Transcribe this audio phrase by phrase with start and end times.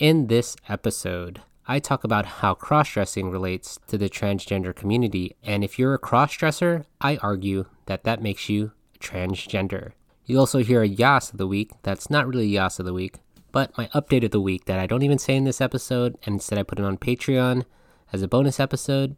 [0.00, 5.62] In this episode, I talk about how cross dressing relates to the transgender community, and
[5.62, 9.92] if you're a cross dresser, I argue that that makes you transgender.
[10.24, 13.16] You'll also hear a Yas of the week that's not really Yas of the week,
[13.52, 16.36] but my update of the week that I don't even say in this episode, and
[16.36, 17.66] instead I put it on Patreon
[18.10, 19.16] as a bonus episode.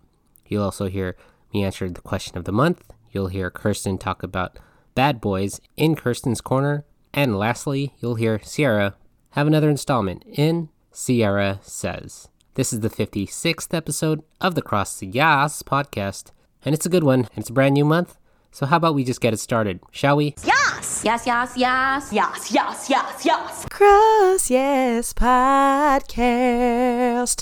[0.49, 1.17] You'll also hear
[1.55, 2.93] me answer the question of the month.
[3.13, 4.59] You'll hear Kirsten talk about
[4.97, 6.85] bad boys in Kirsten's Corner.
[7.15, 8.97] And lastly, you'll hear Sierra
[9.31, 12.29] have another installment in Sierra Says.
[12.55, 16.33] This is the 56th episode of the Cross the Yas podcast,
[16.65, 18.19] and it's a good one, and it's a brand new month.
[18.55, 20.35] So, how about we just get it started, shall we?
[20.45, 21.01] Yes!
[21.03, 22.13] Yes, yes, yes.
[22.13, 23.67] Yes, yes, yes, yes.
[23.71, 26.27] Cross Yes Podcast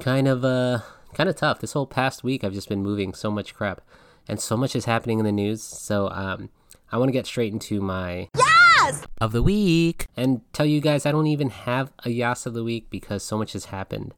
[0.00, 0.80] Kind of uh,
[1.14, 1.60] kind of tough.
[1.60, 3.80] This whole past week, I've just been moving so much crap,
[4.28, 5.62] and so much is happening in the news.
[5.62, 6.50] So um,
[6.92, 9.04] I want to get straight into my Yes!
[9.20, 12.64] of the week and tell you guys I don't even have a Yas of the
[12.64, 14.14] week because so much has happened.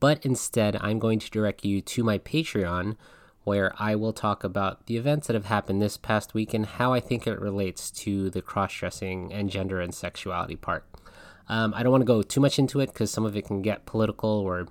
[0.00, 2.96] But instead, I'm going to direct you to my Patreon
[3.48, 6.92] where I will talk about the events that have happened this past week and how
[6.92, 10.84] I think it relates to the cross dressing and gender and sexuality part.
[11.48, 13.62] Um, I don't want to go too much into it because some of it can
[13.62, 14.68] get political or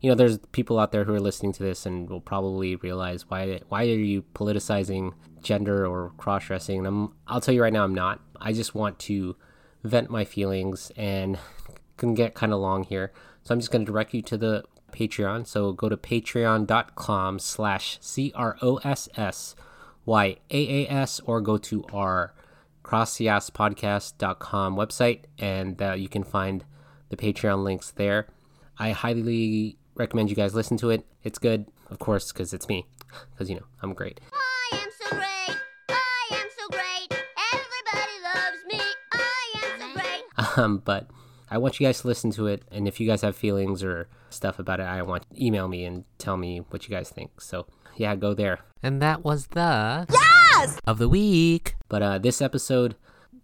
[0.00, 3.28] you know, there's people out there who are listening to this and will probably realize
[3.28, 5.12] why why are you politicizing
[5.42, 6.78] gender or cross dressing?
[6.78, 8.20] And I'm I'll tell you right now, I'm not.
[8.40, 9.36] I just want to
[9.84, 11.38] vent my feelings and
[11.98, 13.12] can get kind of long here,
[13.42, 15.46] so I'm just going to direct you to the Patreon.
[15.46, 19.54] So go to patreon.com slash c r o s s
[20.04, 22.34] y a a s or go to our
[22.82, 26.64] crossyaaspodcast.com website and uh, you can find
[27.10, 28.26] the Patreon links there.
[28.78, 31.04] I highly recommend you guys listen to it.
[31.22, 32.86] It's good, of course, because it's me.
[33.32, 34.20] Because, you know, I'm great.
[34.32, 35.56] I am so great.
[35.88, 37.22] I am so great.
[37.52, 38.80] Everybody loves me.
[39.12, 40.56] I am so great.
[40.56, 41.08] Um, but
[41.50, 42.62] I want you guys to listen to it.
[42.70, 46.04] And if you guys have feelings or stuff about it, I want email me and
[46.18, 47.40] tell me what you guys think.
[47.40, 47.66] So,
[47.96, 48.60] yeah, go there.
[48.82, 50.78] And that was the Yes!
[50.86, 51.76] of the week.
[51.88, 52.94] But uh, this episode,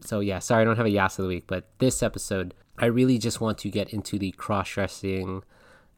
[0.01, 2.87] so yeah, sorry I don't have a Yas of the week, but this episode, I
[2.87, 5.43] really just want to get into the cross dressing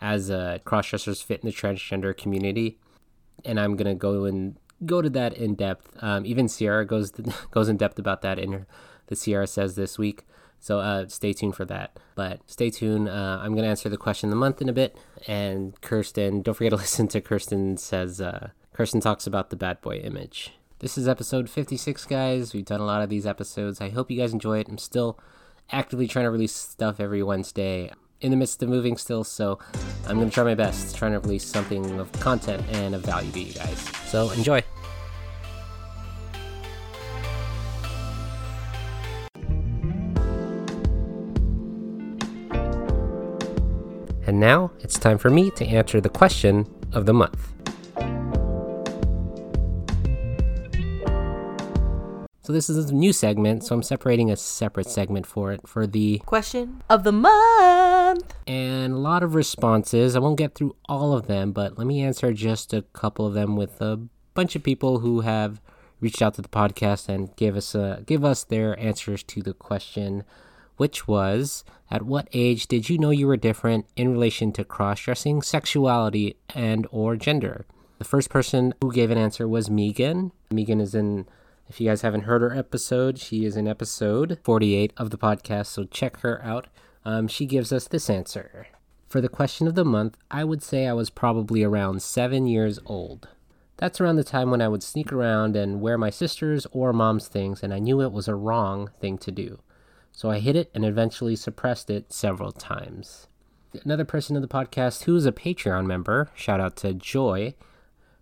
[0.01, 2.79] as uh, cross dressers fit in the transgender community,
[3.45, 5.91] and I'm gonna go and go to that in depth.
[6.01, 7.11] Um, even Sierra goes
[7.51, 8.67] goes in depth about that in her
[9.09, 10.23] the Sierra says this week.
[10.61, 11.99] So uh, stay tuned for that.
[12.15, 13.09] But stay tuned.
[13.09, 14.97] Uh, I'm gonna answer the question of the month in a bit,
[15.27, 18.21] and Kirsten, don't forget to listen to Kirsten says.
[18.21, 20.53] Uh, Kirsten talks about the bad boy image.
[20.81, 22.55] This is episode 56, guys.
[22.55, 23.81] We've done a lot of these episodes.
[23.81, 24.69] I hope you guys enjoy it.
[24.69, 25.19] I'm still
[25.73, 27.91] actively trying to release stuff every Wednesday.
[28.21, 29.59] In the midst of moving still, so
[30.07, 33.31] I'm going to try my best trying to release something of content and of value
[33.33, 33.79] to you guys.
[34.07, 34.63] So enjoy.
[44.29, 47.55] And now it's time for me to answer the question of the month.
[52.43, 55.87] So this is a new segment, so I'm separating a separate segment for it for
[55.87, 58.35] the Question of the month.
[58.47, 60.15] and a lot of responses.
[60.15, 63.33] I won't get through all of them, but let me answer just a couple of
[63.33, 63.99] them with a
[64.35, 65.63] bunch of people who have
[66.01, 69.55] reached out to the podcast and give us a, give us their answers to the
[69.55, 70.23] question,
[70.79, 75.43] which was at what age did you know you were different in relation to cross-dressing,
[75.43, 77.67] sexuality, and or gender?
[77.99, 80.33] The first person who gave an answer was Megan.
[80.51, 81.27] Megan is in
[81.69, 85.67] if you guys haven't heard her episode, she is in episode 48 of the podcast,
[85.67, 86.67] so check her out.
[87.05, 88.69] Um, she gives us this answer.
[89.07, 92.79] For the question of the month, I would say I was probably around seven years
[92.87, 93.29] old.
[93.77, 97.29] That's around the time when I would sneak around and wear my sister's or mom's
[97.29, 99.59] things, and I knew it was a wrong thing to do.
[100.13, 103.29] So I hid it and eventually suppressed it several times.
[103.85, 107.55] Another person in the podcast who is a Patreon member, shout out to Joy,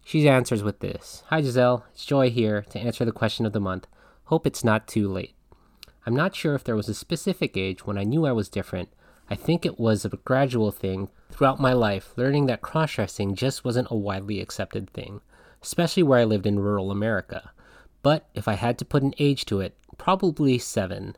[0.05, 3.61] she answers with this Hi Giselle, it's Joy here to answer the question of the
[3.61, 3.87] month.
[4.27, 5.35] Hope it's not too late.
[6.07, 8.89] I'm not sure if there was a specific age when I knew I was different.
[9.29, 13.65] I think it was a gradual thing throughout my life, learning that cross dressing just
[13.65, 15.21] wasn't a widely accepted thing,
[15.61, 17.51] especially where I lived in rural America.
[18.03, 21.17] But if I had to put an age to it, probably seven.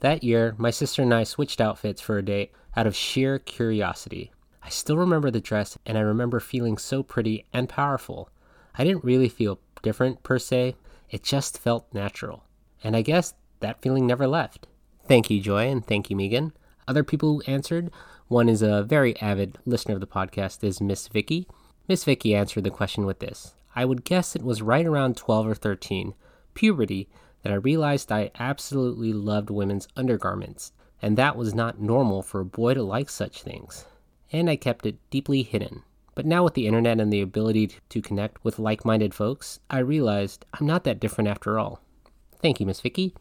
[0.00, 4.32] That year, my sister and I switched outfits for a day out of sheer curiosity.
[4.62, 8.30] I still remember the dress, and I remember feeling so pretty and powerful.
[8.76, 10.76] I didn't really feel different per se,
[11.10, 12.44] it just felt natural.
[12.82, 14.66] And I guess that feeling never left.
[15.06, 16.52] Thank you, Joy, and thank you, Megan.
[16.88, 17.90] Other people who answered,
[18.28, 21.46] one is a very avid listener of the podcast, is Miss Vicky.
[21.88, 25.46] Miss Vicky answered the question with this I would guess it was right around 12
[25.48, 26.14] or 13,
[26.54, 27.08] puberty,
[27.42, 32.44] that I realized I absolutely loved women's undergarments, and that was not normal for a
[32.44, 33.86] boy to like such things
[34.32, 35.82] and I kept it deeply hidden.
[36.14, 39.78] But now, with the internet and the ability to connect with like minded folks, I
[39.78, 41.80] realized I'm not that different after all.
[42.42, 43.14] Thank you, Miss Vicky.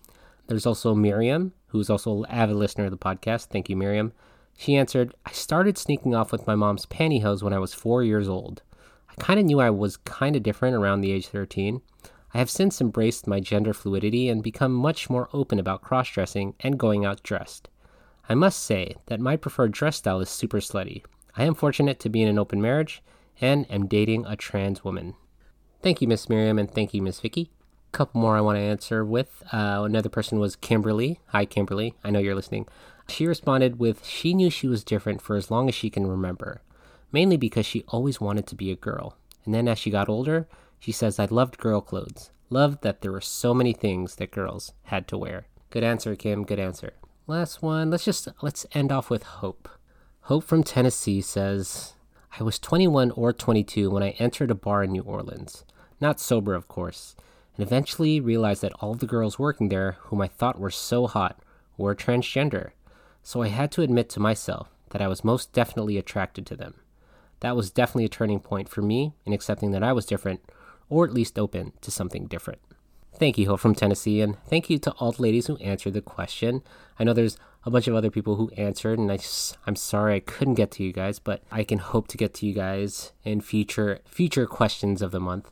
[0.48, 3.46] There's also Miriam, who's also an avid listener of the podcast.
[3.46, 4.12] Thank you, Miriam.
[4.58, 8.28] She answered, I started sneaking off with my mom's pantyhose when I was four years
[8.28, 8.62] old.
[9.10, 11.82] I kind of knew I was kind of different around the age 13.
[12.34, 16.54] I have since embraced my gender fluidity and become much more open about cross dressing
[16.60, 17.70] and going out dressed.
[18.28, 21.04] I must say that my preferred dress style is super slutty.
[21.36, 23.02] I am fortunate to be in an open marriage
[23.42, 25.16] and am dating a trans woman.
[25.82, 27.50] Thank you, Miss Miriam, and thank you, Miss Vicky.
[27.92, 29.42] A couple more I want to answer with.
[29.52, 31.20] Uh, another person was Kimberly.
[31.28, 31.96] Hi, Kimberly.
[32.04, 32.68] I know you're listening.
[33.08, 36.62] She responded with, She knew she was different for as long as she can remember,
[37.12, 39.18] mainly because she always wanted to be a girl.
[39.46, 40.48] And then as she got older,
[40.80, 42.32] she says, I loved girl clothes.
[42.50, 45.46] Loved that there were so many things that girls had to wear.
[45.70, 46.46] Good answer, Kim.
[46.46, 46.94] Good answer.
[47.28, 47.92] Last one.
[47.92, 49.70] Let's just let's end off with Hope.
[50.22, 51.94] Hope from Tennessee says,
[52.40, 55.64] "I was 21 or 22 when I entered a bar in New Orleans.
[56.02, 57.16] Not sober, of course,
[57.56, 61.40] and eventually realized that all the girls working there, whom I thought were so hot,
[61.78, 62.72] were transgender.
[63.22, 66.76] So I had to admit to myself that I was most definitely attracted to them.
[67.42, 70.42] That was definitely a turning point for me in accepting that I was different,
[70.90, 72.60] or at least open to something different."
[73.16, 76.02] Thank you, Hope from Tennessee, and thank you to all the ladies who answered the
[76.02, 76.62] question.
[76.98, 80.16] I know there's a bunch of other people who answered, and I just, I'm sorry
[80.16, 83.12] I couldn't get to you guys, but I can hope to get to you guys
[83.26, 85.52] in future future questions of the month.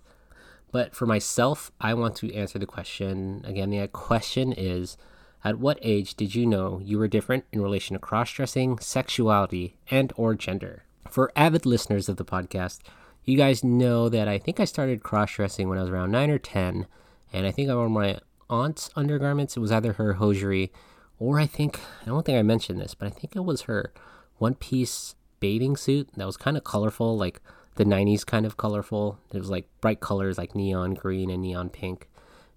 [0.72, 3.72] But for myself, I want to answer the question again.
[3.72, 4.96] The question is,
[5.44, 10.14] at what age did you know you were different in relation to cross-dressing, sexuality, and
[10.16, 10.84] or gender?
[11.10, 12.80] For avid listeners of the podcast,
[13.28, 16.40] you guys know that I think I started cross-dressing when I was around 9 or
[16.40, 16.88] 10
[17.34, 18.20] and I think I wore my
[18.50, 19.58] aunt's undergarments.
[19.58, 20.72] It was either her hosiery,
[21.20, 23.92] or I think I don't think I mentioned this, but I think it was her
[24.38, 27.42] one-piece bathing suit that was kind of colorful, like
[27.76, 29.20] the '90s kind of colorful.
[29.34, 32.08] It was like bright colors, like neon green and neon pink.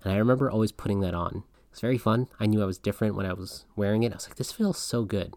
[0.05, 1.43] And I remember always putting that on.
[1.73, 2.29] It's very fun.
[2.39, 4.13] I knew I was different when I was wearing it.
[4.13, 5.35] I was like, this feels so good.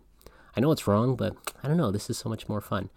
[0.56, 1.92] I know it's wrong, but I don't know.
[1.92, 2.90] This is so much more fun.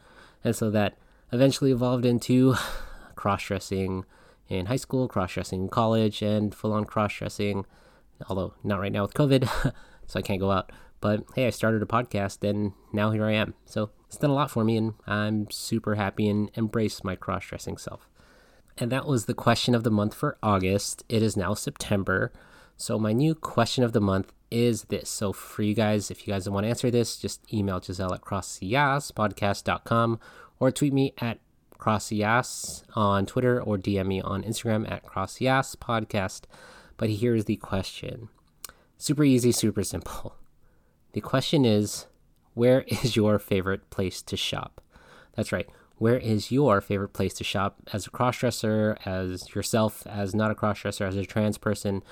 [0.44, 0.96] And so that
[1.32, 2.54] eventually evolved into
[3.14, 4.04] cross dressing,
[4.48, 7.66] in high school, cross dressing in college, and full on cross dressing.
[8.28, 9.72] Although not right now with COVID,
[10.06, 10.72] so I can't go out.
[11.00, 13.54] But hey, I started a podcast, and now here I am.
[13.64, 17.46] So it's done a lot for me, and I'm super happy and embrace my cross
[17.46, 18.08] dressing self.
[18.78, 21.02] And that was the question of the month for August.
[21.08, 22.32] It is now September.
[22.76, 25.08] So my new question of the month is this.
[25.08, 28.20] So for you guys, if you guys want to answer this, just email Giselle at
[28.20, 30.20] crossyaaspodcast.com
[30.58, 31.38] or tweet me at
[31.78, 36.42] CrossYaas on Twitter or DM me on Instagram at CrossYaas Podcast.
[36.96, 38.28] But here's the question
[38.96, 40.36] super easy, super simple.
[41.12, 42.06] The question is
[42.54, 44.80] where is your favorite place to shop?
[45.34, 45.68] That's right.
[45.98, 50.54] Where is your favorite place to shop as a crossdresser, as yourself, as not a
[50.54, 52.02] crossdresser, as a trans person,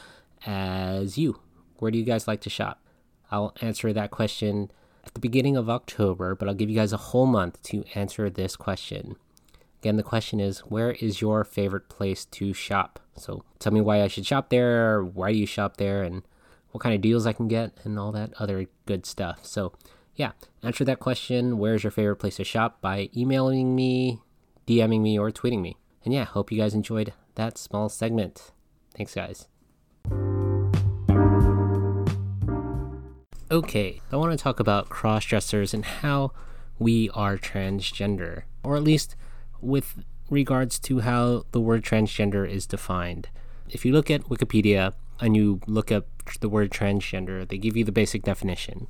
[0.47, 1.41] as you?
[1.79, 2.83] Where do you guys like to shop?
[3.31, 4.71] I'll answer that question
[5.07, 8.31] at the beginning of October, but I'll give you guys a whole month to answer
[8.31, 9.17] this question.
[9.81, 13.01] Again, the question is where is your favorite place to shop?
[13.17, 16.23] So tell me why I should shop there, why do you shop there, and
[16.71, 19.45] what kind of deals I can get, and all that other good stuff.
[19.45, 19.73] So,
[20.17, 20.33] yeah,
[20.63, 24.21] answer that question where's your favorite place to shop by emailing me,
[24.67, 25.77] DMing me, or tweeting me.
[26.05, 28.53] And yeah, hope you guys enjoyed that small segment.
[28.97, 29.49] Thanks, guys.
[33.55, 36.33] Okay, I want to talk about cross dressers and how
[36.77, 39.15] we are transgender, or at least
[39.61, 43.29] with regards to how the word transgender is defined.
[43.71, 46.09] If you look at Wikipedia and you look up
[46.41, 48.89] the word transgender, they give you the basic definition.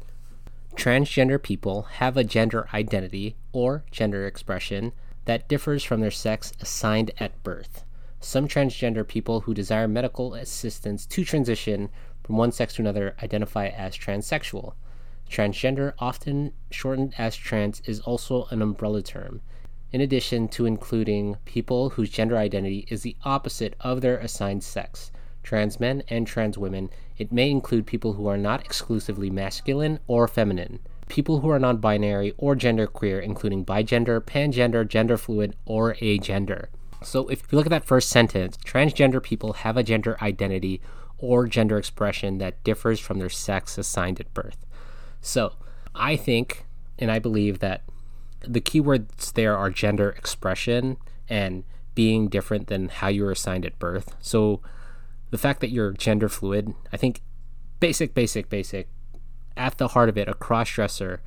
[0.76, 4.92] Transgender people have a gender identity or gender expression
[5.26, 7.84] that differs from their sex assigned at birth.
[8.18, 11.90] Some transgender people who desire medical assistance to transition
[12.24, 14.72] from one sex to another identify as transsexual.
[15.30, 19.40] Transgender, often shortened as trans, is also an umbrella term,
[19.92, 25.12] in addition to including people whose gender identity is the opposite of their assigned sex.
[25.42, 30.26] Trans men and trans women, it may include people who are not exclusively masculine or
[30.26, 30.80] feminine.
[31.08, 36.68] People who are non binary or genderqueer, including bigender, pangender, gender fluid, or agender.
[37.02, 40.80] So, if you look at that first sentence, transgender people have a gender identity
[41.18, 44.64] or gender expression that differs from their sex assigned at birth.
[45.20, 45.54] So,
[45.94, 46.66] I think
[46.98, 47.82] and I believe that
[48.40, 50.96] the keywords there are gender expression
[51.28, 54.14] and being different than how you were assigned at birth.
[54.20, 54.60] So,
[55.30, 57.20] the fact that you're gender fluid, I think
[57.80, 58.88] basic, basic, basic,
[59.56, 61.20] at the heart of it, a cross dresser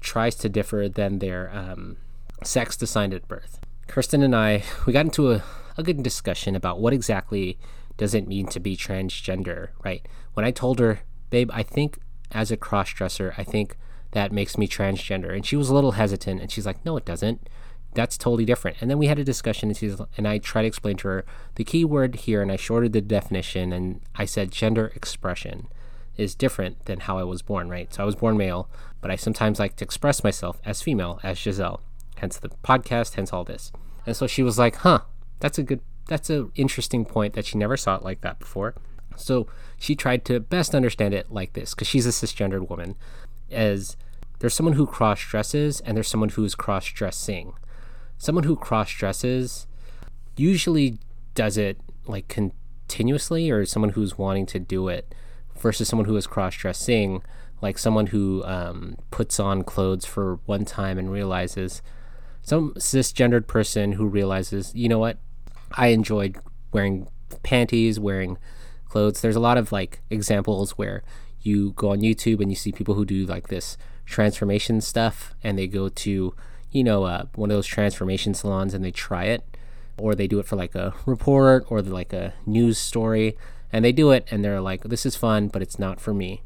[0.00, 1.96] tries to differ than their um,
[2.42, 3.60] sex assigned at birth.
[3.86, 5.42] Kirsten and I, we got into a,
[5.76, 7.58] a good discussion about what exactly
[7.96, 10.06] does it mean to be transgender, right?
[10.34, 11.00] When I told her,
[11.30, 11.98] babe, I think
[12.32, 13.76] as a cross dresser, I think
[14.12, 15.34] that makes me transgender.
[15.34, 17.48] And she was a little hesitant and she's like, no, it doesn't.
[17.94, 18.76] That's totally different.
[18.80, 21.24] And then we had a discussion and, she's, and I tried to explain to her
[21.54, 25.68] the key word here and I shorted the definition and I said gender expression
[26.16, 27.92] is different than how I was born, right?
[27.92, 28.68] So I was born male,
[29.00, 31.80] but I sometimes like to express myself as female, as Giselle.
[32.16, 33.72] Hence the podcast, hence all this.
[34.06, 35.00] And so she was like, huh,
[35.40, 38.74] that's a good that's an interesting point that she never saw it like that before.
[39.16, 39.46] So
[39.78, 42.96] she tried to best understand it like this because she's a cisgendered woman.
[43.50, 43.96] As
[44.38, 47.54] there's someone who cross dresses and there's someone who's cross dressing.
[48.18, 49.66] Someone who cross dresses
[50.36, 50.98] usually
[51.34, 55.14] does it like continuously, or someone who's wanting to do it,
[55.58, 57.22] versus someone who is cross dressing,
[57.62, 61.82] like someone who um, puts on clothes for one time and realizes
[62.42, 65.18] some cisgendered person who realizes, you know what,
[65.72, 66.38] I enjoyed
[66.72, 67.08] wearing
[67.42, 68.38] panties, wearing
[68.88, 69.20] clothes.
[69.20, 71.02] There's a lot of like examples where
[71.40, 75.58] you go on YouTube and you see people who do like this transformation stuff and
[75.58, 76.34] they go to,
[76.70, 79.44] you know, uh, one of those transformation salons and they try it
[79.98, 83.36] or they do it for like a report or like a news story
[83.72, 86.42] and they do it and they're like, this is fun, but it's not for me.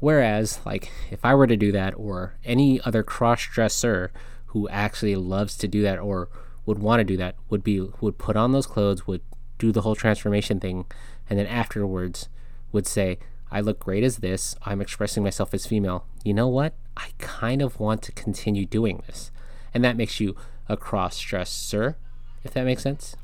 [0.00, 4.12] Whereas, like, if I were to do that, or any other cross dresser
[4.48, 6.28] who actually loves to do that, or
[6.66, 9.22] would want to do that would be would put on those clothes, would
[9.58, 10.86] do the whole transformation thing,
[11.28, 12.28] and then afterwards
[12.72, 13.18] would say,
[13.50, 14.56] I look great as this.
[14.64, 16.06] I'm expressing myself as female.
[16.24, 16.74] You know what?
[16.96, 19.30] I kind of want to continue doing this.
[19.72, 20.34] And that makes you
[20.68, 21.96] a cross dresser,
[22.42, 23.14] if that makes sense.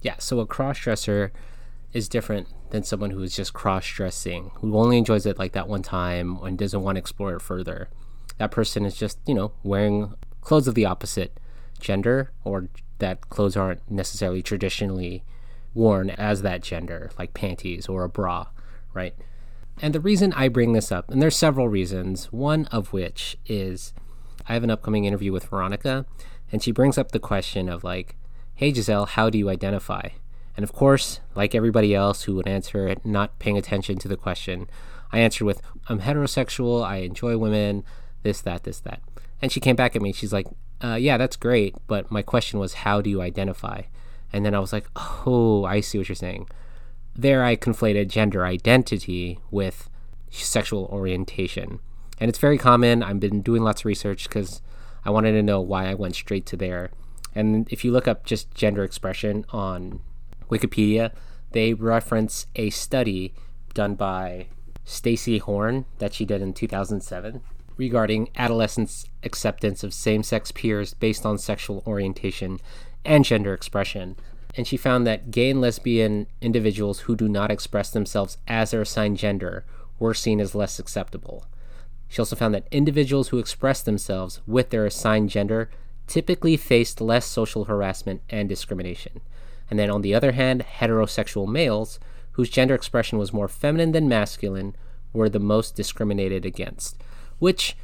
[0.00, 1.32] Yeah, so a cross dresser
[1.92, 5.68] is different than someone who is just cross dressing, who only enjoys it like that
[5.68, 7.88] one time and doesn't want to explore it further.
[8.38, 11.38] That person is just, you know, wearing clothes of the opposite
[11.80, 12.68] gender or
[13.00, 15.24] that clothes aren't necessarily traditionally
[15.74, 18.46] worn as that gender, like panties or a bra,
[18.94, 19.14] right?
[19.82, 23.92] And the reason I bring this up, and there's several reasons, one of which is
[24.46, 26.06] I have an upcoming interview with Veronica,
[26.52, 28.16] and she brings up the question of like,
[28.54, 30.08] hey Giselle, how do you identify?
[30.56, 34.16] And of course, like everybody else who would answer it, not paying attention to the
[34.16, 34.68] question,
[35.12, 37.84] I answered with, I'm heterosexual, I enjoy women,
[38.22, 39.00] this, that, this, that.
[39.40, 40.46] And she came back at me, she's like,
[40.82, 43.82] uh, yeah, that's great, but my question was, how do you identify?
[44.32, 44.86] And then I was like,
[45.26, 46.48] oh, I see what you're saying.
[47.14, 49.90] There, I conflated gender identity with
[50.30, 51.80] sexual orientation.
[52.18, 53.02] And it's very common.
[53.02, 54.62] I've been doing lots of research because
[55.04, 56.90] I wanted to know why I went straight to there.
[57.34, 60.00] And if you look up just gender expression on
[60.50, 61.12] Wikipedia,
[61.52, 63.34] they reference a study
[63.74, 64.46] done by
[64.84, 67.40] Stacey Horn that she did in 2007
[67.80, 72.60] regarding adolescents' acceptance of same sex peers based on sexual orientation
[73.06, 74.16] and gender expression.
[74.54, 78.82] And she found that gay and lesbian individuals who do not express themselves as their
[78.82, 79.64] assigned gender
[79.98, 81.46] were seen as less acceptable.
[82.06, 85.70] She also found that individuals who expressed themselves with their assigned gender
[86.06, 89.22] typically faced less social harassment and discrimination.
[89.70, 91.98] And then on the other hand, heterosexual males,
[92.32, 94.76] whose gender expression was more feminine than masculine,
[95.14, 97.00] were the most discriminated against.
[97.40, 97.76] Which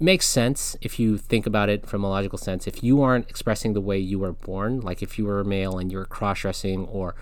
[0.00, 2.66] makes sense if you think about it from a logical sense.
[2.66, 5.78] If you aren't expressing the way you were born, like if you were a male
[5.78, 7.14] and you were cross dressing or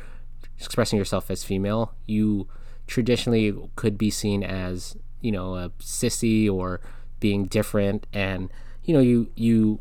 [0.58, 2.48] expressing yourself as female, you
[2.86, 6.80] traditionally could be seen as, you know, a sissy or
[7.20, 8.50] being different and
[8.82, 9.80] you know, you you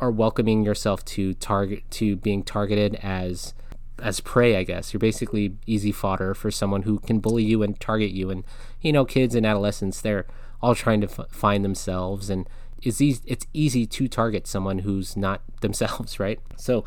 [0.00, 3.52] are welcoming yourself to target to being targeted as
[4.00, 4.92] as prey, I guess.
[4.92, 8.30] You're basically easy fodder for someone who can bully you and target you.
[8.30, 8.44] And
[8.80, 10.26] you know, kids and adolescents, they're
[10.60, 12.48] all trying to f- find themselves, and
[12.82, 16.40] it's easy, it's easy to target someone who's not themselves, right?
[16.56, 16.84] So,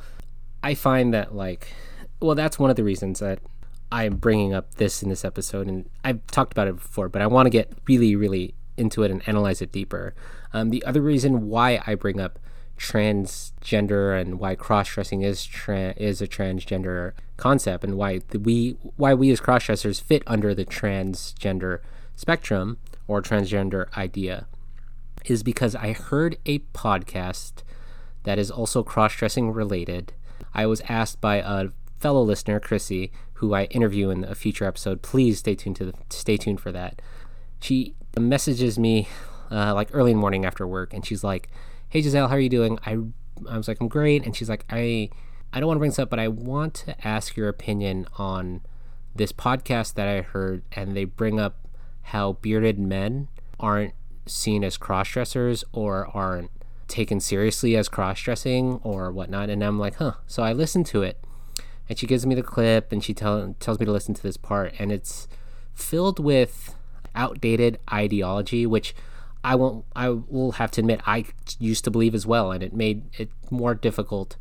[0.63, 1.67] I find that like,
[2.19, 3.39] well, that's one of the reasons that
[3.91, 7.27] I'm bringing up this in this episode, and I've talked about it before, but I
[7.27, 10.13] want to get really, really into it and analyze it deeper.
[10.53, 12.39] Um, the other reason why I bring up
[12.77, 19.13] transgender and why cross-dressing is tra- is a transgender concept and why the, we why
[19.13, 21.79] we as cross-dressers fit under the transgender
[22.15, 22.79] spectrum
[23.11, 24.47] or transgender idea
[25.25, 27.63] is because I heard a podcast
[28.23, 30.13] that is also cross-dressing related.
[30.53, 35.01] I was asked by a fellow listener, Chrissy, who I interview in a future episode.
[35.01, 37.01] Please stay tuned to the, stay tuned for that.
[37.59, 39.07] She messages me
[39.51, 41.49] uh, like early in the morning after work, and she's like,
[41.89, 42.79] hey Giselle, how are you doing?
[42.85, 42.97] I
[43.49, 45.09] I was like, I'm great, and she's like, I
[45.51, 48.61] I don't want to bring this up, but I want to ask your opinion on
[49.13, 51.60] this podcast that I heard, and they bring up
[52.03, 53.27] how bearded men
[53.59, 53.93] aren't
[54.25, 56.51] seen as cross dressers or aren't
[56.87, 59.49] taken seriously as cross dressing or whatnot.
[59.49, 60.13] And I'm like, huh.
[60.27, 61.23] So I listened to it,
[61.87, 64.37] and she gives me the clip, and she tell, tells me to listen to this
[64.37, 65.27] part, and it's
[65.73, 66.75] filled with
[67.15, 68.93] outdated ideology, which
[69.43, 69.85] I won't.
[69.95, 71.25] I will have to admit I
[71.59, 74.35] used to believe as well, and it made it more difficult,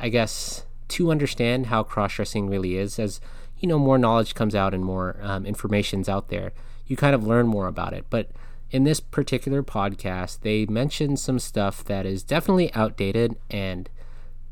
[0.00, 2.98] I guess, to understand how cross-dressing really is.
[2.98, 3.20] As
[3.58, 6.52] you know, more knowledge comes out and more um, information's out there,
[6.92, 8.04] you kind of learn more about it.
[8.10, 8.28] But
[8.70, 13.88] in this particular podcast, they mention some stuff that is definitely outdated and,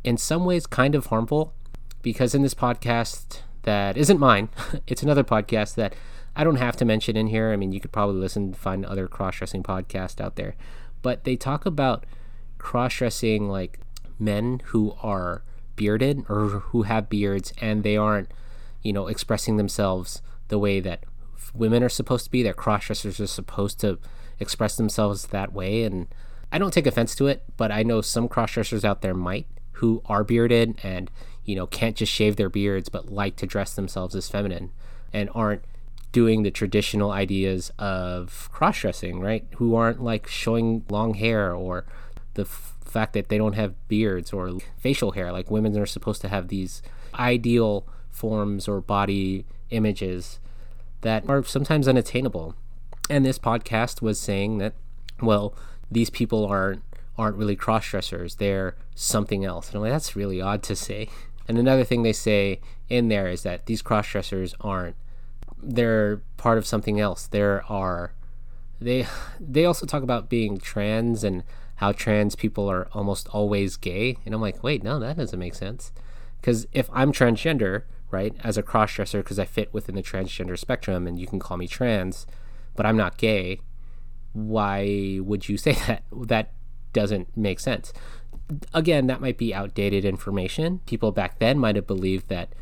[0.02, 1.52] in some ways, kind of harmful.
[2.00, 4.48] Because in this podcast that isn't mine,
[4.86, 5.94] it's another podcast that
[6.34, 7.52] I don't have to mention in here.
[7.52, 10.54] I mean, you could probably listen and find other cross dressing podcasts out there,
[11.02, 12.06] but they talk about
[12.56, 13.80] cross dressing like
[14.18, 15.42] men who are
[15.76, 18.30] bearded or who have beards and they aren't,
[18.82, 21.04] you know, expressing themselves the way that
[21.54, 22.42] women are supposed to be.
[22.42, 23.98] That cross dressers are supposed to
[24.38, 26.08] express themselves that way, and
[26.52, 29.46] I don't take offense to it, but I know some cross dressers out there might
[29.72, 31.10] who are bearded and
[31.44, 34.70] you know can't just shave their beards but like to dress themselves as feminine
[35.10, 35.64] and aren't
[36.12, 39.44] doing the traditional ideas of cross dressing, right?
[39.56, 41.84] Who aren't like showing long hair or
[42.34, 45.30] the f- fact that they don't have beards or facial hair.
[45.32, 46.82] Like women are supposed to have these
[47.14, 50.40] ideal forms or body images
[51.02, 52.54] that are sometimes unattainable.
[53.08, 54.74] And this podcast was saying that,
[55.20, 55.54] well,
[55.90, 56.82] these people aren't
[57.18, 58.36] aren't really cross dressers.
[58.36, 59.68] They're something else.
[59.68, 61.08] And I'm like, that's really odd to say.
[61.46, 64.96] And another thing they say in there is that these cross dressers aren't
[65.62, 67.26] they're part of something else.
[67.26, 68.12] There are
[68.80, 69.06] they
[69.38, 71.42] they also talk about being trans and
[71.76, 74.18] how trans people are almost always gay.
[74.24, 75.92] And I'm like, wait, no, that doesn't make sense.
[76.40, 80.58] Because if I'm transgender, right, as a cross dresser, because I fit within the transgender
[80.58, 82.26] spectrum, and you can call me trans,
[82.76, 83.60] but I'm not gay,
[84.32, 86.04] why would you say that?
[86.12, 86.52] That
[86.92, 87.92] doesn't make sense.
[88.74, 90.80] Again, that might be outdated information.
[90.86, 92.54] People back then might have believed that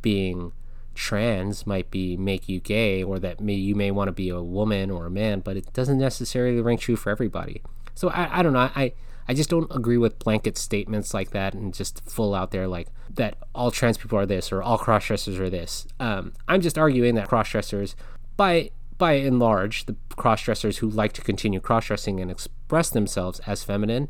[0.00, 0.52] being
[0.94, 4.42] trans might be make you gay or that may, you may want to be a
[4.42, 7.62] woman or a man but it doesn't necessarily ring true for everybody
[7.94, 8.92] so i, I don't know I,
[9.28, 12.88] I just don't agree with blanket statements like that and just full out there like
[13.14, 15.86] that all trans people are this or all cross dressers are this.
[16.00, 17.94] Um, i'm just arguing that cross dressers
[18.36, 22.90] by by and large the cross dressers who like to continue cross dressing and express
[22.90, 24.08] themselves as feminine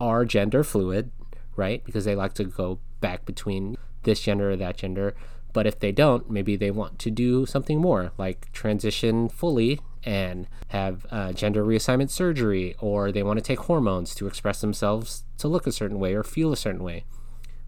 [0.00, 1.10] are gender fluid
[1.60, 1.84] right?
[1.84, 5.14] Because they like to go back between this gender or that gender.
[5.52, 10.46] But if they don't, maybe they want to do something more, like transition fully and
[10.68, 15.48] have uh, gender reassignment surgery, or they want to take hormones to express themselves to
[15.48, 17.04] look a certain way or feel a certain way.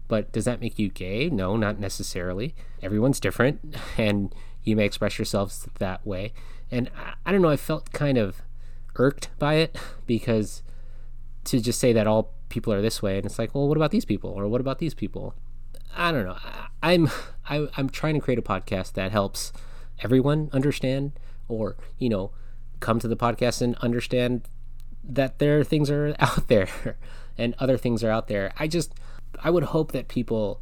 [0.07, 1.29] But does that make you gay?
[1.29, 2.55] No, not necessarily.
[2.81, 6.33] Everyone's different, and you may express yourselves that way.
[6.71, 8.41] And I, I don't know, I felt kind of
[8.95, 10.63] irked by it because
[11.45, 13.91] to just say that all people are this way, and it's like, well, what about
[13.91, 14.29] these people?
[14.31, 15.35] Or what about these people?
[15.95, 16.37] I don't know.
[16.43, 17.09] I, I'm
[17.45, 19.51] I, am i am trying to create a podcast that helps
[19.99, 21.13] everyone understand,
[21.47, 22.31] or you know,
[22.79, 24.47] come to the podcast and understand
[25.03, 26.97] that there things are out there
[27.37, 28.53] and other things are out there.
[28.57, 28.93] I just
[29.43, 30.61] I would hope that people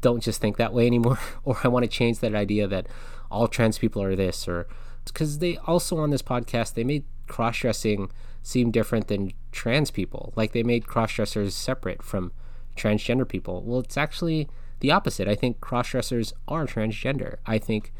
[0.00, 2.86] don't just think that way anymore or I want to change that idea that
[3.30, 4.68] all trans people are this or
[5.04, 8.10] because they also on this podcast they made cross-dressing
[8.42, 10.32] seem different than trans people.
[10.36, 12.32] Like they made cross-dressers separate from
[12.76, 13.62] transgender people.
[13.64, 14.48] Well, it's actually
[14.80, 15.26] the opposite.
[15.26, 17.36] I think cross-dressers are transgender.
[17.44, 17.92] I think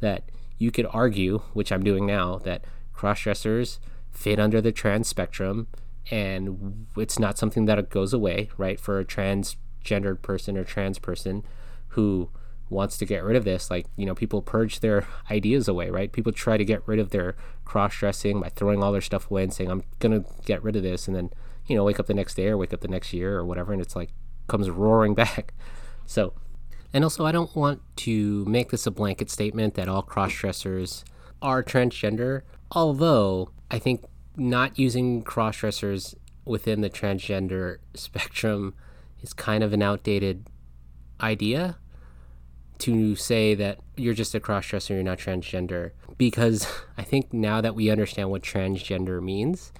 [0.00, 0.24] that
[0.60, 3.80] you could argue, which I'm doing now, that cross-dressers
[4.12, 5.66] fit under the trans spectrum
[6.10, 8.78] and it's not something that goes away, right?
[8.78, 11.44] For a transgendered person or trans person
[11.88, 12.30] who
[12.68, 16.12] wants to get rid of this, like, you know, people purge their ideas away, right?
[16.12, 19.42] People try to get rid of their cross dressing by throwing all their stuff away
[19.42, 21.06] and saying, I'm going to get rid of this.
[21.06, 21.30] And then,
[21.66, 23.72] you know, wake up the next day or wake up the next year or whatever.
[23.72, 24.10] And it's like,
[24.46, 25.54] comes roaring back.
[26.04, 26.34] So,
[26.92, 31.04] and also, I don't want to make this a blanket statement that all cross dressers
[31.40, 34.04] are transgender, although I think
[34.36, 38.74] not using cross dressers within the transgender spectrum
[39.22, 40.46] is kind of an outdated
[41.20, 41.76] idea
[42.78, 45.92] to say that you're just a cross dresser, you're not transgender.
[46.16, 46.66] Because
[46.98, 49.72] I think now that we understand what transgender means,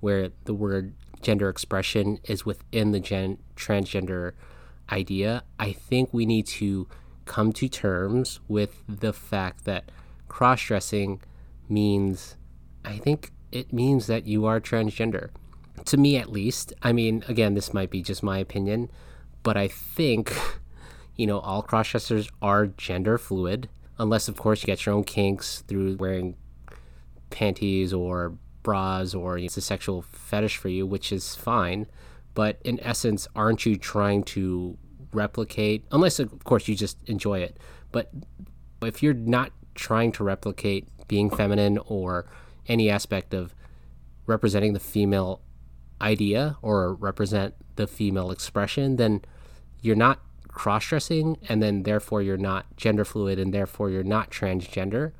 [0.00, 4.32] where the word gender expression is within the gen- transgender
[4.90, 6.86] idea, I think we need to
[7.24, 9.90] come to terms with the fact that
[10.28, 11.20] cross dressing
[11.68, 12.36] means,
[12.84, 15.30] I think it means that you are transgender.
[15.86, 16.72] To me, at least.
[16.82, 18.90] I mean, again, this might be just my opinion,
[19.42, 20.32] but I think,
[21.16, 23.68] you know, all crossdressers are gender fluid,
[23.98, 26.36] unless, of course, you get your own kinks through wearing
[27.30, 31.86] panties or bras or it's a sexual fetish for you, which is fine.
[32.36, 34.78] But in essence, aren't you trying to
[35.12, 37.58] replicate, unless, of course, you just enjoy it,
[37.90, 38.10] but
[38.82, 42.26] if you're not trying to replicate being feminine or
[42.68, 43.54] any aspect of
[44.26, 45.40] representing the female
[46.02, 49.22] idea or represent the female expression, then
[49.80, 54.30] you're not cross dressing, and then therefore you're not gender fluid, and therefore you're not
[54.30, 55.12] transgender.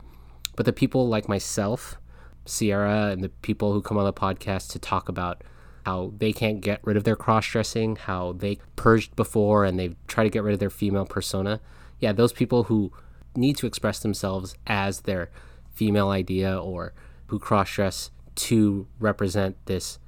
[0.55, 1.97] But the people like myself,
[2.45, 5.43] Sierra, and the people who come on the podcast to talk about
[5.87, 9.95] how they can't get rid of their cross dressing, how they purged before and they've
[10.09, 11.61] tried to get rid of their female persona.
[12.01, 12.93] Yeah, those people who
[13.37, 15.31] need to express themselves as their
[15.73, 16.93] female idea or
[17.29, 20.01] who cross dress to represent this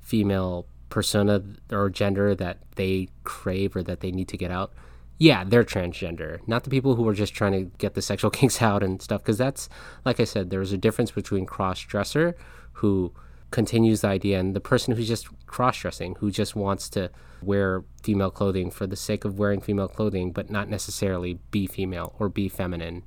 [0.00, 4.72] female persona or gender that they crave or that they need to get out,
[5.18, 6.40] yeah, they're transgender.
[6.48, 9.20] Not the people who are just trying to get the sexual kinks out and stuff.
[9.20, 9.68] Because that's,
[10.02, 12.34] like I said, there's a difference between cross dresser
[12.80, 13.12] who
[13.50, 17.10] continues the idea and the person who's just cross dressing, who just wants to
[17.42, 22.14] wear female clothing for the sake of wearing female clothing, but not necessarily be female
[22.18, 23.02] or be feminine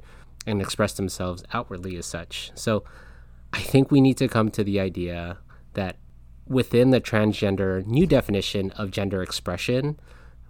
[0.48, 2.52] and express themselves outwardly as such.
[2.56, 2.84] So
[3.52, 5.38] I think we need to come to the idea
[5.74, 5.98] that
[6.48, 10.00] within the transgender new definition of gender expression,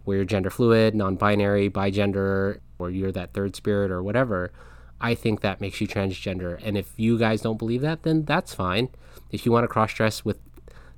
[0.04, 4.52] where you're gender fluid, non binary, bigender, or you're that third spirit or whatever,
[5.02, 6.60] I think that makes you transgender.
[6.64, 8.90] And if you guys don't believe that, then that's fine.
[9.32, 10.40] If you want to cross dress with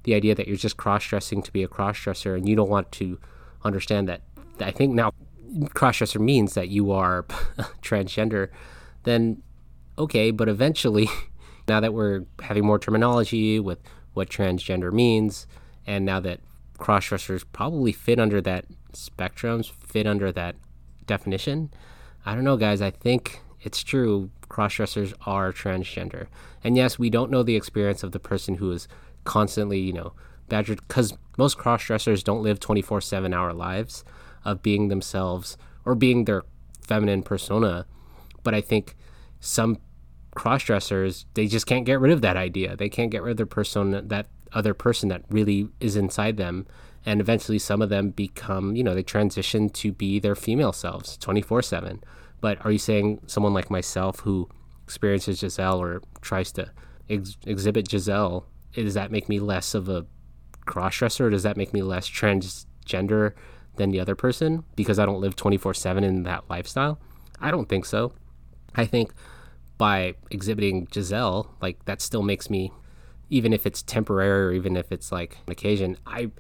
[0.04, 2.70] the idea that you're just cross dressing to be a cross dresser and you don't
[2.70, 3.20] want to
[3.64, 4.22] understand that,
[4.60, 5.14] I think now
[5.74, 7.24] cross dresser means that you are
[7.82, 8.50] transgender,
[9.04, 9.44] then
[9.98, 11.08] okay, but eventually,
[11.68, 13.80] now that we're having more terminology with
[14.14, 15.48] what transgender means,
[15.86, 16.40] and now that
[16.78, 20.56] cross dressers probably fit under that spectrums, fit under that
[21.06, 21.72] definition,
[22.26, 22.82] I don't know, guys.
[22.82, 24.30] I think it's true.
[24.50, 26.28] Cross dressers are transgender.
[26.64, 28.88] And yes, we don't know the experience of the person who is
[29.24, 30.14] constantly, you know,
[30.50, 34.04] badgered, because most cross dressers don't live 24 7 hour lives
[34.44, 36.44] of being themselves or being their
[36.86, 37.86] feminine persona.
[38.44, 38.96] But I think
[39.40, 39.78] some
[40.36, 42.76] cross dressers, they just can't get rid of that idea.
[42.76, 46.68] They can't get rid of their persona, that other person that really is inside them.
[47.06, 51.18] And eventually, some of them become, you know, they transition to be their female selves
[51.18, 52.04] 24 7.
[52.42, 54.50] But are you saying someone like myself who
[54.84, 56.72] experiences Giselle or tries to
[57.10, 60.06] ex- exhibit Giselle, does that make me less of a
[60.66, 61.22] crossdresser?
[61.22, 63.34] Or does that make me less transgender
[63.76, 67.00] than the other person because I don't live 24 7 in that lifestyle?
[67.40, 68.14] I don't think so.
[68.76, 69.14] I think
[69.78, 72.72] by exhibiting Giselle, like that still makes me,
[73.30, 76.32] even if it's temporary or even if it's like an occasion, I,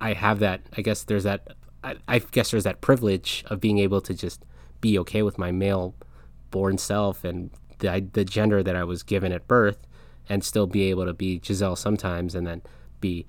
[0.00, 0.62] I have that.
[0.76, 1.48] I guess there's that.
[1.82, 4.44] I, I guess there's that privilege of being able to just
[4.84, 5.94] be okay with my male
[6.50, 9.86] born self and the the gender that I was given at birth,
[10.28, 12.60] and still be able to be Giselle sometimes, and then
[13.00, 13.26] be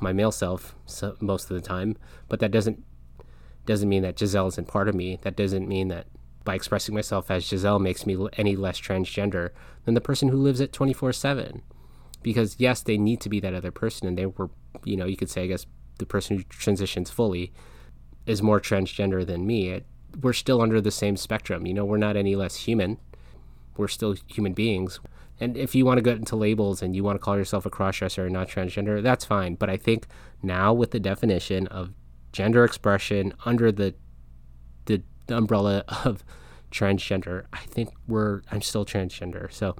[0.00, 0.76] my male self
[1.20, 1.96] most of the time.
[2.28, 2.84] But that doesn't
[3.66, 5.18] doesn't mean that Giselle isn't part of me.
[5.22, 6.06] That doesn't mean that
[6.44, 9.50] by expressing myself as Giselle makes me any less transgender
[9.84, 11.62] than the person who lives it 24 7.
[12.22, 14.50] because yes, they need to be that other person, and they were,
[14.84, 15.66] you know, you could say, I guess,
[15.98, 17.52] the person who transitions fully
[18.24, 19.82] is more transgender than me.
[20.20, 21.66] We're still under the same spectrum.
[21.66, 22.98] You know, we're not any less human.
[23.76, 25.00] We're still human beings.
[25.40, 27.70] And if you want to get into labels and you want to call yourself a
[27.70, 29.54] crossdresser and not transgender, that's fine.
[29.54, 30.06] But I think
[30.42, 31.92] now with the definition of
[32.32, 33.94] gender expression under the
[34.84, 36.24] the, the umbrella of
[36.70, 39.52] transgender, I think we're I'm still transgender.
[39.52, 39.76] So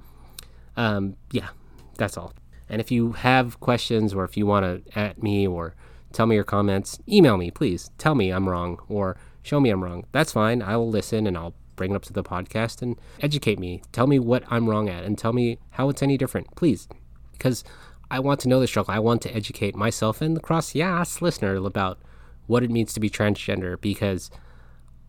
[0.75, 1.49] um, yeah,
[1.97, 2.33] that's all.
[2.67, 5.75] And if you have questions or if you want to at me or
[6.11, 7.91] tell me your comments, email me, please.
[7.97, 10.05] Tell me I'm wrong or show me I'm wrong.
[10.11, 10.61] That's fine.
[10.61, 13.83] I will listen and I'll bring it up to the podcast and educate me.
[13.91, 16.87] Tell me what I'm wrong at and tell me how it's any different, please.
[17.33, 17.63] Because
[18.09, 18.93] I want to know the struggle.
[18.93, 21.99] I want to educate myself and the cross yes listener about
[22.47, 24.29] what it means to be transgender because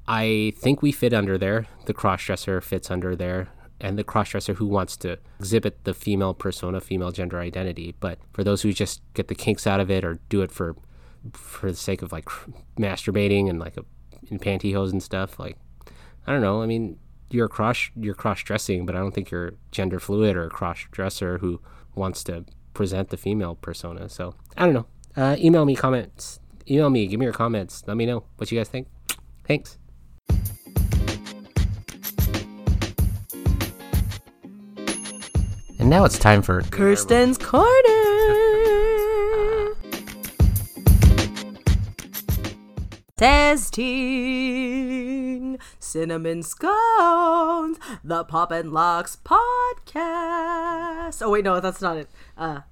[0.06, 1.66] I think we fit under there.
[1.86, 3.48] The crossdresser fits under there
[3.80, 7.94] and the crossdresser who wants to exhibit the female persona, female gender identity.
[8.00, 10.76] But for those who just get the kinks out of it or do it for
[11.32, 12.26] for the sake of like
[12.78, 13.84] masturbating and like a,
[14.30, 15.56] in pantyhose and stuff, like
[16.26, 16.62] I don't know.
[16.62, 16.98] I mean,
[17.30, 20.86] you're cross you're cross dressing, but I don't think you're gender fluid or a cross
[20.90, 21.60] dresser who
[21.94, 24.08] wants to present the female persona.
[24.08, 24.86] So I don't know.
[25.16, 26.40] Uh, email me comments.
[26.68, 27.06] Email me.
[27.06, 27.84] Give me your comments.
[27.86, 28.88] Let me know what you guys think.
[29.46, 29.78] Thanks.
[35.78, 38.80] And now it's time for Kirsten's Corner.
[44.14, 44.26] Testing
[45.78, 49.94] cinnamon scones, the Pop and Locks podcast.
[51.22, 52.08] Oh wait, no, that's not it.
[52.36, 52.62] Uh,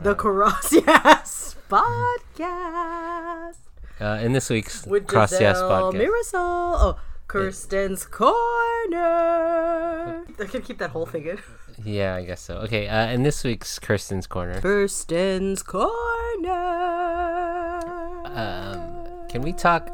[0.00, 3.56] the Cross Yes podcast
[4.00, 5.94] uh, in this week's with Cross Yes podcast.
[5.94, 6.76] Mirasol.
[6.80, 8.36] Oh, Kirsten's Corner.
[10.38, 11.40] I can keep that whole thing in.
[11.84, 12.58] Yeah, I guess so.
[12.58, 16.54] Okay, uh, in this week's Kirsten's Corner, Kirsten's Corner.
[18.26, 18.67] um,
[19.28, 19.90] can we talk?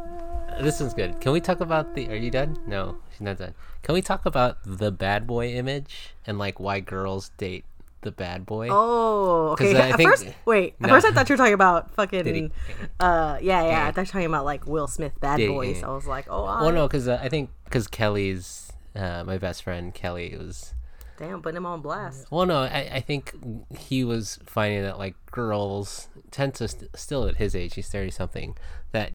[0.60, 1.20] This is good.
[1.20, 2.08] Can we talk about the?
[2.08, 2.56] Are you done?
[2.66, 3.54] No, she's not done.
[3.82, 7.64] Can we talk about the bad boy image and like why girls date
[8.02, 8.68] the bad boy?
[8.70, 9.76] Oh, okay.
[9.76, 10.74] I At think- first, wait.
[10.80, 10.88] At No.
[10.94, 12.52] first, I thought you were talking about fucking.
[13.00, 13.86] Uh, yeah, yeah.
[13.88, 15.54] I thought you were talking about like Will Smith Bad Did he?
[15.54, 15.82] Boys.
[15.82, 19.64] I was like, oh, Well, no, because uh, I think because Kelly's uh, my best
[19.64, 20.72] friend Kelly was.
[21.18, 22.30] damn, putting him on blast.
[22.30, 23.34] Well, no, I, I think
[23.76, 28.10] he was finding that like girls tend to st- still at his age, he's thirty
[28.12, 28.56] something,
[28.92, 29.13] that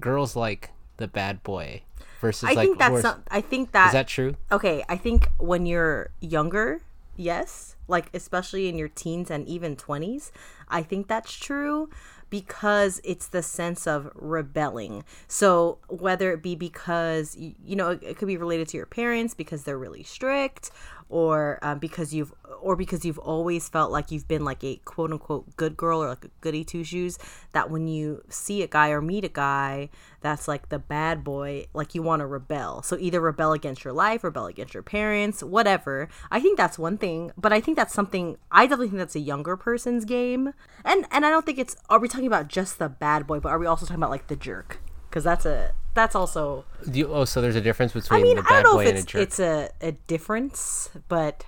[0.00, 1.82] girls like the bad boy
[2.20, 3.22] versus I like think that's not.
[3.30, 4.36] I think that is that, true?
[4.52, 4.84] okay.
[4.88, 6.82] I think when you're younger,
[7.16, 10.32] yes, like especially in your teens and even twenties,
[10.68, 11.90] I think that's true
[12.28, 15.04] because it's the sense of rebelling.
[15.26, 19.64] So whether it be because you know it could be related to your parents because
[19.64, 20.70] they're really strict,
[21.10, 25.10] or um, because you've or because you've always felt like you've been like a quote
[25.10, 27.18] unquote good girl or like a goody two shoes.
[27.52, 31.66] That when you see a guy or meet a guy that's like the bad boy,
[31.74, 32.82] like you want to rebel.
[32.82, 36.08] So either rebel against your life, rebel against your parents, whatever.
[36.30, 39.20] I think that's one thing, but I think that's something I definitely think that's a
[39.20, 40.54] younger person's game.
[40.84, 43.50] And and I don't think it's are we talking about just the bad boy, but
[43.50, 44.80] are we also talking about like the jerk?
[45.08, 48.42] Because that's a that's also you, oh, so there's a difference between I mean, the
[48.42, 49.22] I bad don't know boy if and a it's jerk.
[49.22, 51.44] it's a, a difference, but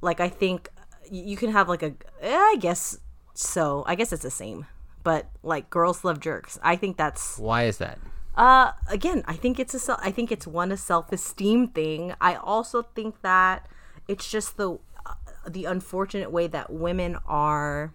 [0.00, 0.68] like I think
[1.10, 2.98] you can have like a eh, guess
[3.34, 3.84] so.
[3.86, 4.66] I guess it's the same.
[5.04, 6.58] But like girls love jerks.
[6.62, 7.98] I think that's Why is that?
[8.36, 9.98] uh again, I think it's a.
[10.00, 12.14] I think it's one a self-esteem thing.
[12.20, 13.68] I also think that
[14.08, 15.14] it's just the uh,
[15.48, 17.92] the unfortunate way that women are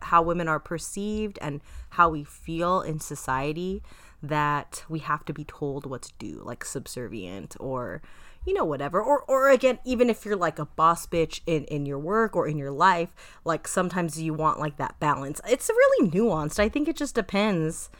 [0.00, 3.82] how women are perceived and how we feel in society
[4.28, 8.02] that we have to be told what to do like subservient or
[8.46, 9.02] you know whatever.
[9.02, 12.46] Or or again even if you're like a boss bitch in in your work or
[12.46, 15.40] in your life like sometimes you want like that balance.
[15.48, 16.58] It's really nuanced.
[16.58, 17.90] I think it just depends.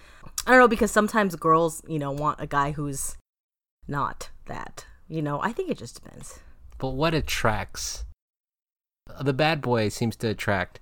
[0.47, 3.17] I don't know because sometimes girls you know want a guy who's
[3.87, 5.41] not that you know.
[5.43, 6.41] I think it just depends.
[6.79, 8.05] But what attracts
[9.21, 10.81] the bad boy seems to attract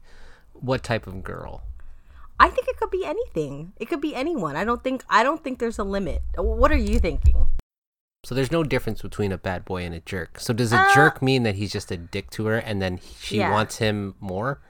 [0.52, 1.62] what type of girl?
[2.42, 3.72] I think it could be anything.
[3.78, 4.56] It could be anyone.
[4.56, 6.22] I don't think I don't think there's a limit.
[6.36, 7.46] What are you thinking?
[8.24, 10.40] So there's no difference between a bad boy and a jerk.
[10.40, 12.98] So does a Uh, jerk mean that he's just a dick to her and then
[13.20, 13.50] she Yeah.
[13.50, 14.60] wants him more?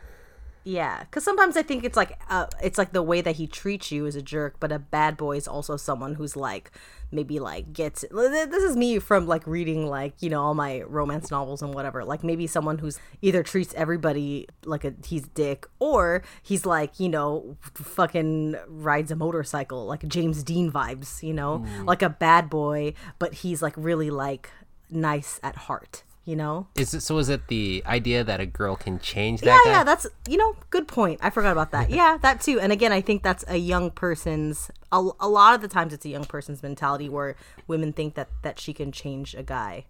[0.65, 3.91] Yeah, because sometimes I think it's like uh, it's like the way that he treats
[3.91, 6.71] you is a jerk, but a bad boy is also someone who's like
[7.11, 8.05] maybe like gets.
[8.13, 12.05] This is me from like reading like you know all my romance novels and whatever.
[12.05, 17.09] Like maybe someone who's either treats everybody like a he's dick or he's like you
[17.09, 21.25] know fucking rides a motorcycle like James Dean vibes.
[21.25, 24.51] You know, like a bad boy, but he's like really like
[24.91, 26.67] nice at heart you know?
[26.77, 27.19] Is it so?
[27.19, 29.47] Is it the idea that a girl can change that?
[29.47, 29.79] Yeah, guy?
[29.79, 31.21] yeah, that's you know, good point.
[31.23, 31.91] I forgot about that.
[31.99, 32.61] yeah, that too.
[32.61, 34.71] And again, I think that's a young person's.
[34.93, 38.29] A, a lot of the times, it's a young person's mentality where women think that
[38.43, 39.87] that she can change a guy,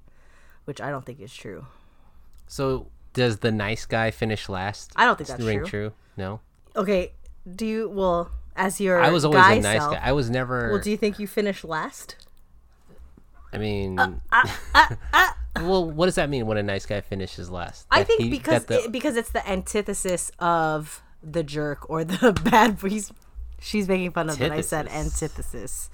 [0.64, 1.66] which I don't think is true.
[2.46, 4.92] So does the nice guy finish last?
[4.96, 5.68] I don't think that's ring true.
[5.68, 5.92] true.
[6.16, 6.40] No,
[6.74, 7.12] Okay,
[7.54, 7.88] do you?
[7.88, 10.00] Well, as your I was always a nice self, guy.
[10.02, 10.70] I was never.
[10.70, 12.16] Well, do you think you finish last?
[13.52, 17.00] I mean, uh, uh, uh, uh well, what does that mean when a nice guy
[17.00, 17.86] finishes last?
[17.90, 22.32] I think he- because the- it, because it's the antithesis of the jerk or the
[22.44, 22.78] bad.
[22.80, 23.12] He's
[23.60, 25.90] she's making fun of that I said Antithesis.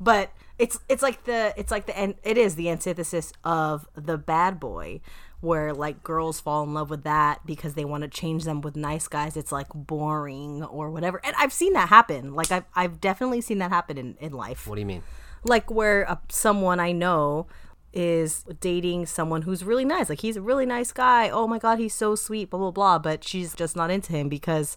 [0.00, 4.58] but it's it's like the it's like the it is the antithesis of the bad
[4.60, 5.00] boy,
[5.40, 8.76] where like girls fall in love with that because they want to change them with
[8.76, 9.36] nice guys.
[9.36, 12.34] It's like boring or whatever, and I've seen that happen.
[12.34, 15.02] Like I've I've definitely seen that happen in in life what do you mean?
[15.44, 17.46] like where uh, someone I know
[17.92, 20.08] is dating someone who's really nice.
[20.08, 21.30] Like he's a really nice guy.
[21.30, 24.28] Oh my god, he's so sweet, blah blah blah, but she's just not into him
[24.28, 24.76] because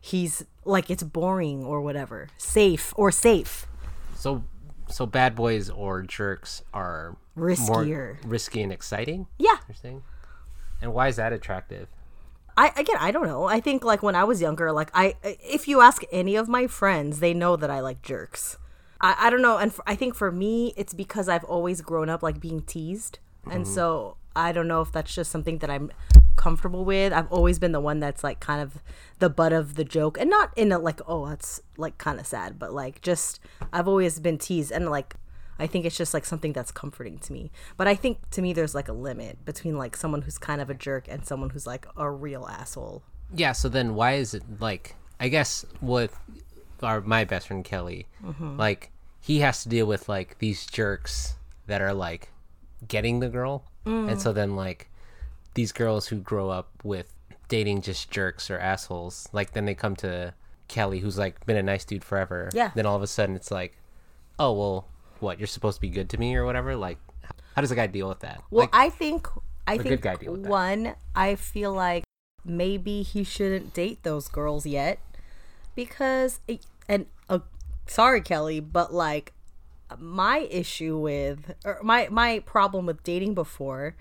[0.00, 2.28] he's like it's boring or whatever.
[2.38, 3.66] Safe or safe.
[4.14, 4.44] So,
[4.88, 8.18] so bad boys or jerks are Riskier.
[8.24, 9.26] risky and exciting.
[9.38, 9.56] Yeah.
[9.68, 10.02] You're saying,
[10.80, 11.88] and why is that attractive?
[12.56, 13.44] I again, I don't know.
[13.44, 16.66] I think like when I was younger, like I if you ask any of my
[16.66, 18.58] friends, they know that I like jerks.
[19.02, 22.08] I, I don't know, and for, I think for me, it's because I've always grown
[22.08, 23.18] up like being teased,
[23.50, 25.90] and so I don't know if that's just something that I'm
[26.36, 27.12] comfortable with.
[27.12, 28.78] I've always been the one that's like kind of
[29.18, 32.26] the butt of the joke, and not in a like oh that's like kind of
[32.26, 33.40] sad, but like just
[33.72, 35.16] I've always been teased, and like
[35.58, 37.50] I think it's just like something that's comforting to me.
[37.76, 40.70] But I think to me, there's like a limit between like someone who's kind of
[40.70, 43.02] a jerk and someone who's like a real asshole.
[43.34, 43.52] Yeah.
[43.52, 44.94] So then, why is it like?
[45.18, 46.16] I guess with
[46.82, 48.56] our my best friend Kelly, Mm-hmm.
[48.56, 48.90] like
[49.22, 51.36] he has to deal with like these jerks
[51.68, 52.28] that are like
[52.86, 54.10] getting the girl, Mm.
[54.12, 54.90] and so then like
[55.54, 57.12] these girls who grow up with
[57.48, 60.34] dating just jerks or assholes, like then they come to
[60.68, 62.48] Kelly, who's like been a nice dude forever.
[62.52, 62.70] Yeah.
[62.74, 63.76] Then all of a sudden, it's like,
[64.38, 64.88] oh well,
[65.20, 66.74] what you're supposed to be good to me or whatever.
[66.76, 66.98] Like,
[67.54, 68.40] how does a guy deal with that?
[68.50, 69.28] Well, like, I think
[69.66, 70.48] I think guy deal with that.
[70.50, 72.04] one, I feel like
[72.44, 74.98] maybe he shouldn't date those girls yet
[75.74, 77.40] because it, and uh,
[77.86, 79.32] sorry Kelly, but like
[79.98, 83.96] my issue with or my my problem with dating before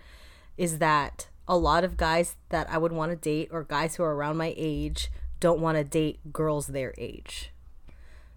[0.58, 4.04] is that a lot of guys that I would want to date or guys who
[4.04, 7.52] are around my age don't want to date girls their age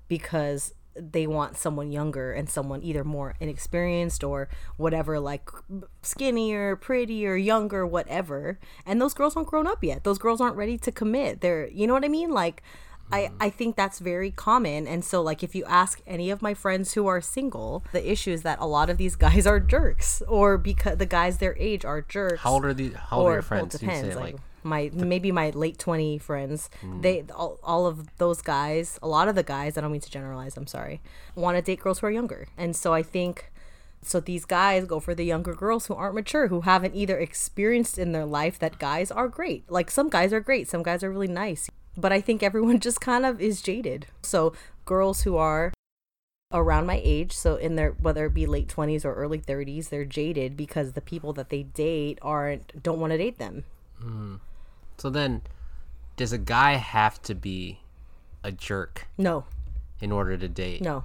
[0.09, 5.49] because they want someone younger and someone either more inexperienced or whatever like
[6.03, 8.59] skinnier prettier younger whatever.
[8.87, 10.05] And those girls aren't grown up yet.
[10.05, 11.41] Those girls aren't ready to commit.
[11.41, 12.31] They're you know what i mean?
[12.31, 12.63] Like
[13.13, 16.55] I, I think that's very common and so like if you ask any of my
[16.55, 20.23] friends who are single the issue is that a lot of these guys are jerks
[20.27, 22.95] or because the guys their age are jerks how old are these?
[22.95, 23.75] How old are your well, friends?
[23.77, 24.17] it You say, depends.
[24.17, 27.03] like, Like, my maybe my late twenty friends, Hmm.
[27.03, 29.77] they all, all of those guys, a lot of the guys.
[29.77, 30.57] I don't mean to generalize.
[30.57, 31.03] I'm sorry.
[31.35, 33.51] Want to date girls who are younger, and so I think.
[34.01, 37.99] So these guys go for the younger girls who aren't mature, who haven't either experienced
[37.99, 39.71] in their life that guys are great.
[39.71, 41.69] Like some guys are great, some guys are really nice.
[41.97, 44.07] But I think everyone just kind of is jaded.
[44.23, 44.53] So
[44.85, 45.73] girls who are
[46.53, 50.05] around my age, so in their whether it be late 20s or early 30s, they're
[50.05, 53.65] jaded because the people that they date aren't don't want to date them.
[54.01, 54.37] Hmm.
[54.99, 55.43] So then,
[56.17, 57.81] does a guy have to be
[58.45, 59.45] a jerk No.
[60.01, 60.81] in order to date?
[60.83, 61.05] No.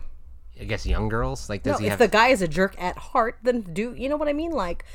[0.60, 1.49] I guess young girls.
[1.49, 4.10] Like, No, does he if the guy is a jerk at heart, then do you
[4.10, 4.52] know what I mean?
[4.52, 4.86] Like,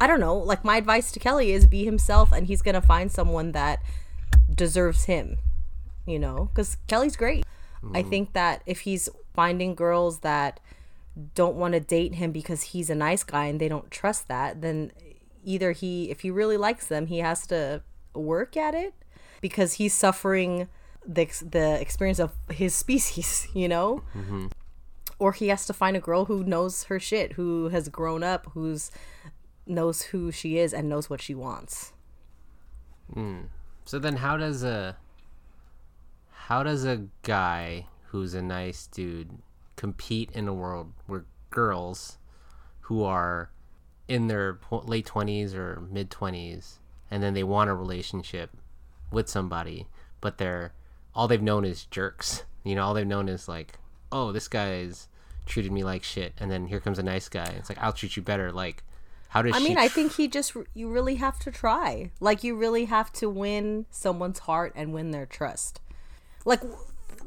[0.00, 0.36] I don't know.
[0.36, 3.80] Like my advice to Kelly is be himself, and he's gonna find someone that
[4.52, 5.38] deserves him.
[6.06, 7.44] You know, because Kelly's great.
[7.94, 10.60] I think that if he's finding girls that
[11.34, 14.60] don't want to date him because he's a nice guy and they don't trust that,
[14.60, 14.92] then
[15.44, 17.82] either he, if he really likes them, he has to
[18.14, 18.94] work at it
[19.40, 20.68] because he's suffering
[21.06, 23.48] the the experience of his species.
[23.54, 24.46] You know mm-hmm.
[25.18, 28.48] or he has to find a girl who knows her shit, who has grown up,
[28.52, 28.90] who's
[29.66, 31.92] knows who she is and knows what she wants.
[33.12, 33.42] Hmm.
[33.90, 34.96] So then, how does a
[36.46, 39.38] how does a guy who's a nice dude
[39.74, 42.16] compete in a world where girls
[42.82, 43.50] who are
[44.06, 46.78] in their late twenties or mid twenties,
[47.10, 48.56] and then they want a relationship
[49.10, 49.88] with somebody,
[50.20, 50.72] but they're
[51.12, 52.44] all they've known is jerks.
[52.62, 53.72] You know, all they've known is like,
[54.12, 55.08] oh, this guy's
[55.46, 57.56] treated me like shit, and then here comes a nice guy.
[57.58, 58.52] It's like I'll treat you better.
[58.52, 58.84] Like,
[59.30, 62.10] how does I mean, I think he just you really have to try.
[62.18, 65.80] Like you really have to win someone's heart and win their trust.
[66.44, 66.60] Like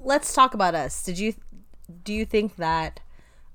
[0.03, 1.01] let's talk about us.
[1.01, 1.33] Did you
[2.03, 2.99] do you think that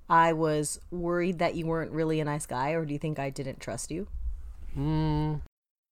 [0.09, 3.29] I was worried that you weren't really a nice guy or do you think I
[3.29, 4.07] didn't trust you?
[4.73, 5.35] Hmm.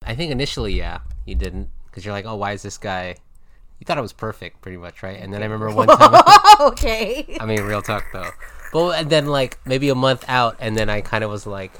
[0.07, 3.17] I think initially, yeah, you didn't because you're like, oh, why is this guy?
[3.81, 5.21] You thought it was perfect, pretty much, right?
[5.21, 6.23] And then I remember one time.
[6.61, 7.37] okay.
[7.41, 8.31] I mean, real talk though.
[8.73, 11.73] But and then like maybe a month out, and then I kind of was like,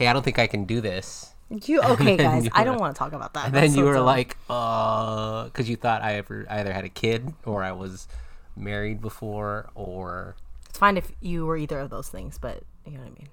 [0.00, 1.34] hey, I don't think I can do this.
[1.50, 2.44] You okay, guys?
[2.46, 3.46] you I were- don't want to talk about that.
[3.46, 4.06] And That's then you so were dumb.
[4.06, 8.08] like, uh, because you thought I ever I either had a kid or I was
[8.56, 10.36] married before or.
[10.68, 13.28] it's fine if you were either of those things, but you know what I mean.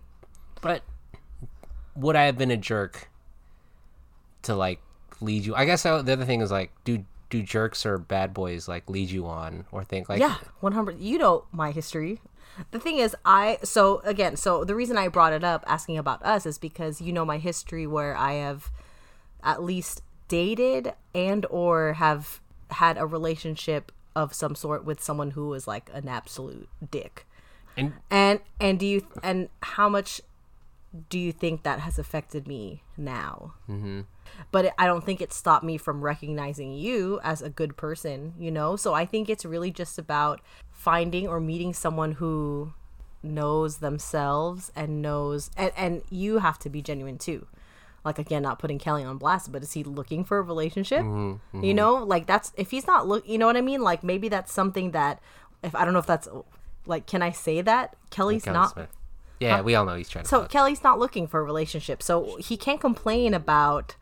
[0.62, 0.84] But
[1.96, 3.10] would I have been a jerk
[4.44, 4.80] to like
[5.22, 5.56] lead you?
[5.56, 8.90] I guess I, the other thing is like, do do jerks or bad boys like
[8.90, 11.00] lead you on or think like, yeah, one hundred.
[11.00, 12.20] You know my history.
[12.72, 16.24] The thing is, I so again, so the reason I brought it up, asking about
[16.24, 18.72] us, is because you know my history where I have
[19.44, 22.42] at least dated and or have
[22.72, 27.26] had a relationship of some sort with someone who was like an absolute dick.
[27.78, 30.22] And And and do you and how much
[31.10, 33.54] do you think that has affected me now?
[33.70, 34.02] Mm-hmm.
[34.52, 38.34] But it, I don't think it stopped me from recognizing you as a good person,
[38.40, 38.76] you know.
[38.76, 42.74] So I think it's really just about finding or meeting someone who
[43.24, 47.48] knows themselves and knows, and and you have to be genuine too.
[48.06, 51.04] Like again, not putting Kelly on blast, but is he looking for a relationship?
[51.54, 53.82] You know, like that's if he's not look, you know what I mean.
[53.82, 55.20] Like maybe that's something that
[55.64, 56.28] if I don't know if that's
[56.86, 58.90] like, can I say that Kelly's not Smith.
[59.40, 60.30] Yeah, we all know he's trying to.
[60.30, 60.52] so fuck.
[60.52, 63.96] Kelly's not looking for a relationship, so he can't complain about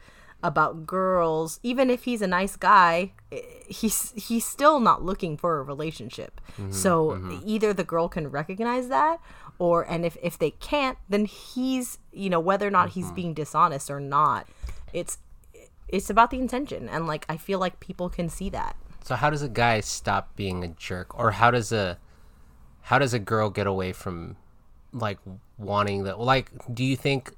[0.43, 1.59] about girls.
[1.63, 6.39] Even if he's a nice guy, eh, he's he's still not looking for a relationship.
[6.53, 7.39] Mm-hmm, so mm-hmm.
[7.45, 9.19] either the girl can recognize that,
[9.59, 13.15] or and if if they can't, then he's you know whether or not he's mm-hmm.
[13.15, 14.47] being dishonest or not.
[14.93, 15.17] It's
[15.87, 18.75] it's about the intention, and like I feel like people can see that.
[19.03, 21.99] So how does a guy stop being a jerk, or how does a
[22.83, 24.37] how does a girl get away from
[24.95, 25.19] like
[25.57, 26.19] wanting that?
[26.19, 27.33] Like, do you think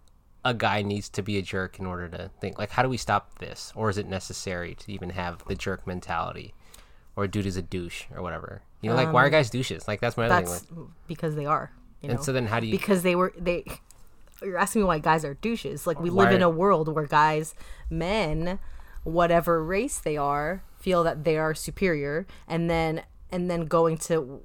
[0.46, 2.98] a guy needs to be a jerk in order to think like how do we
[2.98, 6.54] stop this, or is it necessary to even have the jerk mentality,
[7.16, 8.62] or a dude is a douche or whatever?
[8.82, 9.88] You know, like why are um, guys douches?
[9.88, 10.46] Like that's my other thing.
[10.46, 11.72] That's Like, because they are.
[12.02, 12.16] You know?
[12.16, 12.78] and so then how do you?
[12.78, 13.66] because they were they
[14.44, 17.56] you're asking me why guys are douches like we live in a world where guys
[17.90, 18.60] men
[19.04, 23.02] whatever race they are feel that they are superior and then
[23.32, 24.42] and then going to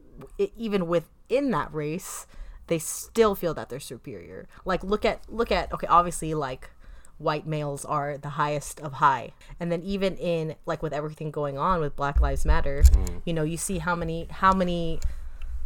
[0.57, 2.27] even within that race
[2.73, 4.49] they still feel that they're superior.
[4.65, 6.71] Like look at look at okay obviously like
[7.19, 9.35] white males are the highest of high.
[9.61, 13.21] And then even in like with everything going on with black lives matter mm.
[13.27, 15.01] you know you see how many how many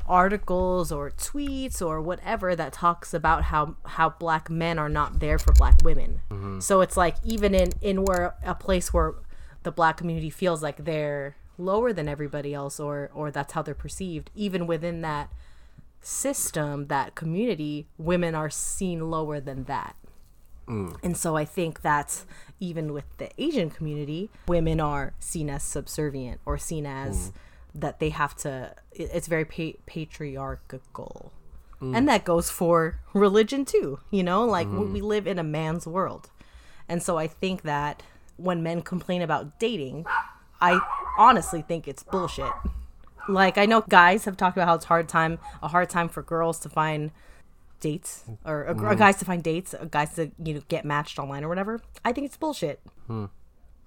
[0.08, 5.38] articles or tweets or whatever that talks about how how black men are not there
[5.38, 6.20] for black women.
[6.32, 6.58] Mm-hmm.
[6.58, 9.14] So it's like even in in where a place where
[9.62, 13.76] the black community feels like they're lower than everybody else or or that's how they're
[13.76, 15.30] perceived, even within that
[16.06, 19.96] system, that community, women are seen lower than that.
[20.68, 20.96] Mm.
[21.02, 22.26] And so I think that's
[22.60, 27.32] even with the Asian community, women are seen as subservient or seen as mm.
[27.74, 31.32] that they have to, it's very pa- patriarchal.
[31.80, 31.96] Mm.
[31.96, 35.86] And that goes for religion too, you know, like we we live in a man's
[35.86, 36.30] world.
[36.88, 38.02] And so I think that
[38.36, 40.06] when men complain about dating,
[40.60, 40.80] I
[41.18, 42.52] honestly think it's bullshit.
[43.28, 46.22] Like I know guys have talked about how it's hard time a hard time for
[46.22, 47.10] girls to find
[47.80, 48.98] dates or, or mm.
[48.98, 51.80] guys to find dates, uh, guys to you know get matched online or whatever.
[52.04, 53.26] I think it's bullshit hmm.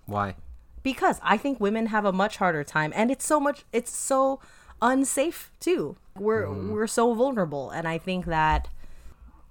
[0.06, 0.36] why?
[0.84, 4.40] because I think women have a much harder time and it's so much it's so
[4.82, 5.98] unsafe too.
[6.16, 6.72] We're mm-hmm.
[6.72, 8.68] we're so vulnerable and I think that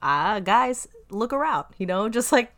[0.03, 2.53] uh guys look around, you know, just like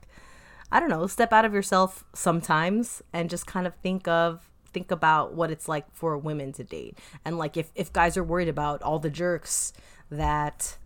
[0.73, 4.91] I don't know, step out of yourself sometimes and just kind of think of think
[4.91, 6.99] about what it's like for women to date.
[7.25, 9.73] And like if if guys are worried about all the jerks
[10.11, 10.77] that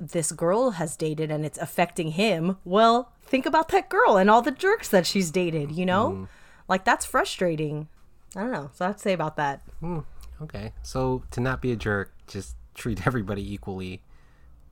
[0.00, 4.42] this girl has dated and it's affecting him, well, think about that girl and all
[4.42, 6.10] the jerks that she's dated, you know?
[6.10, 6.28] Mm.
[6.68, 7.88] Like that's frustrating.
[8.36, 8.70] I don't know.
[8.74, 9.62] So I have to say about that.
[9.80, 10.00] Hmm.
[10.42, 14.02] Okay, so to not be a jerk, just treat everybody equally,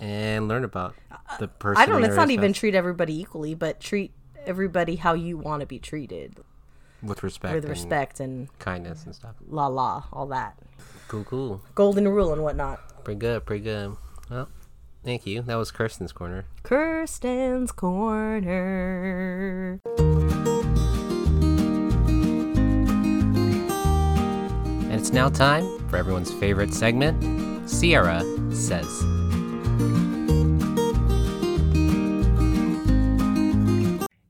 [0.00, 1.80] and learn about uh, uh, the person.
[1.80, 4.12] I don't it's not even treat everybody equally, but treat
[4.44, 6.36] everybody how you want to be treated
[7.02, 9.34] with respect, with and respect and kindness and stuff.
[9.48, 10.58] la la, all that.
[11.08, 11.60] Cool, cool.
[11.74, 13.04] Golden rule and whatnot.
[13.04, 13.96] Pretty good, pretty good.
[14.30, 14.48] Well,
[15.04, 15.42] thank you.
[15.42, 16.44] That was Kirsten's corner.
[16.62, 18.60] Kirsten's Corner.
[24.84, 28.22] And it's now time for everyone's favorite segment, Sierra
[28.52, 29.02] Says.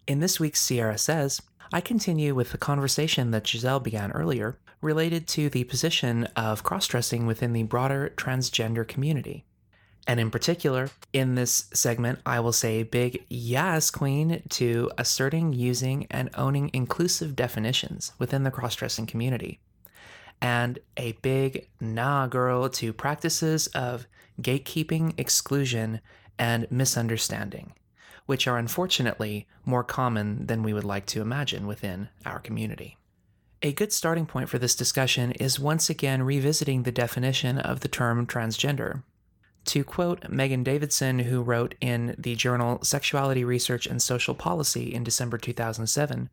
[0.06, 1.40] In this week's Sierra Says,
[1.74, 6.86] I continue with the conversation that Giselle began earlier related to the position of cross
[6.86, 9.46] dressing within the broader transgender community.
[10.06, 15.54] And in particular, in this segment, I will say a big yes, queen, to asserting,
[15.54, 19.60] using, and owning inclusive definitions within the cross dressing community.
[20.42, 24.06] And a big nah, girl, to practices of
[24.42, 26.00] gatekeeping, exclusion,
[26.38, 27.72] and misunderstanding,
[28.26, 32.96] which are unfortunately more common than we would like to imagine within our community.
[33.62, 37.88] A good starting point for this discussion is once again revisiting the definition of the
[37.88, 39.02] term transgender.
[39.66, 45.04] To quote Megan Davidson, who wrote in the journal Sexuality Research and Social Policy in
[45.04, 46.28] December 2007,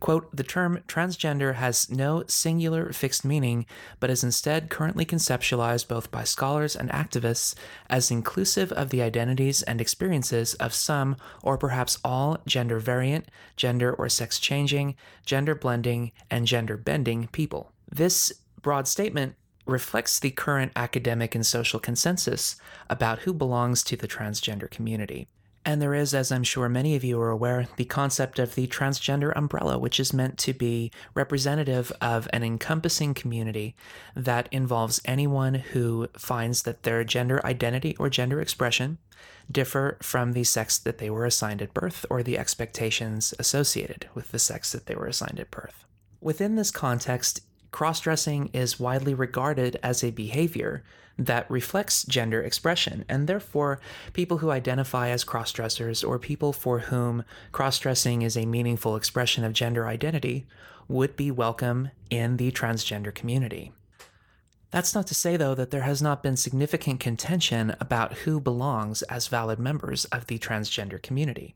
[0.00, 3.66] quote, the term transgender has no singular fixed meaning,
[4.00, 7.54] but is instead currently conceptualized both by scholars and activists
[7.88, 13.92] as inclusive of the identities and experiences of some or perhaps all gender variant, gender
[13.92, 14.94] or sex changing,
[15.24, 17.72] gender blending, and gender bending people.
[17.90, 19.34] This broad statement
[19.66, 22.56] reflects the current academic and social consensus
[22.88, 25.28] about who belongs to the transgender community.
[25.66, 28.68] And there is, as I'm sure many of you are aware, the concept of the
[28.68, 33.74] transgender umbrella, which is meant to be representative of an encompassing community
[34.14, 38.98] that involves anyone who finds that their gender identity or gender expression
[39.50, 44.30] differ from the sex that they were assigned at birth or the expectations associated with
[44.30, 45.84] the sex that they were assigned at birth.
[46.20, 47.40] Within this context,
[47.72, 50.84] cross dressing is widely regarded as a behavior
[51.18, 53.80] that reflects gender expression, and therefore,
[54.12, 58.96] people who identify as cross dressers or people for whom cross dressing is a meaningful
[58.96, 60.46] expression of gender identity
[60.88, 63.72] would be welcome in the transgender community.
[64.70, 69.02] That's not to say, though, that there has not been significant contention about who belongs
[69.02, 71.54] as valid members of the transgender community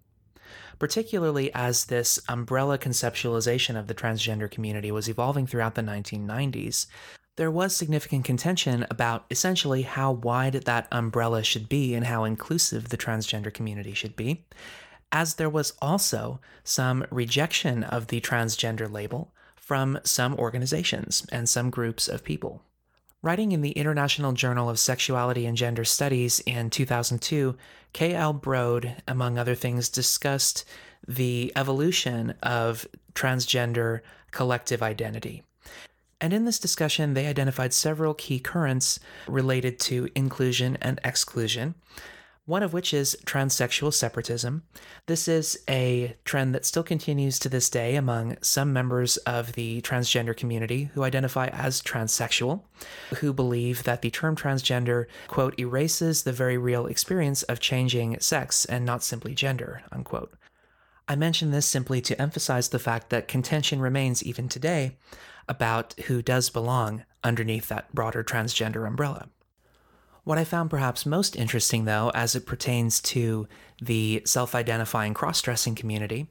[0.81, 6.87] particularly as this umbrella conceptualization of the transgender community was evolving throughout the 1990s.
[7.41, 12.91] There was significant contention about essentially how wide that umbrella should be and how inclusive
[12.91, 14.45] the transgender community should be,
[15.11, 21.71] as there was also some rejection of the transgender label from some organizations and some
[21.71, 22.63] groups of people.
[23.23, 27.57] Writing in the International Journal of Sexuality and Gender Studies in 2002,
[27.95, 28.35] K.L.
[28.35, 30.67] Broad, among other things, discussed
[31.09, 35.43] the evolution of transgender collective identity.
[36.21, 41.75] And in this discussion, they identified several key currents related to inclusion and exclusion,
[42.45, 44.65] one of which is transsexual separatism.
[45.07, 49.81] This is a trend that still continues to this day among some members of the
[49.81, 52.63] transgender community who identify as transsexual,
[53.17, 58.67] who believe that the term transgender, quote, erases the very real experience of changing sex
[58.67, 60.35] and not simply gender, unquote.
[61.09, 64.97] I mention this simply to emphasize the fact that contention remains even today
[65.51, 69.29] about who does belong underneath that broader transgender umbrella.
[70.25, 73.49] What I found perhaps most interesting, though, as it pertains to
[73.83, 76.29] the self identifying cross dressing community,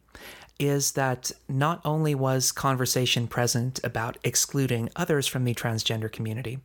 [0.60, 6.60] is that not only was conversation present about excluding others from the transgender community,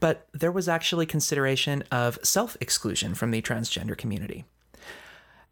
[0.00, 4.44] but there was actually consideration of self exclusion from the transgender community.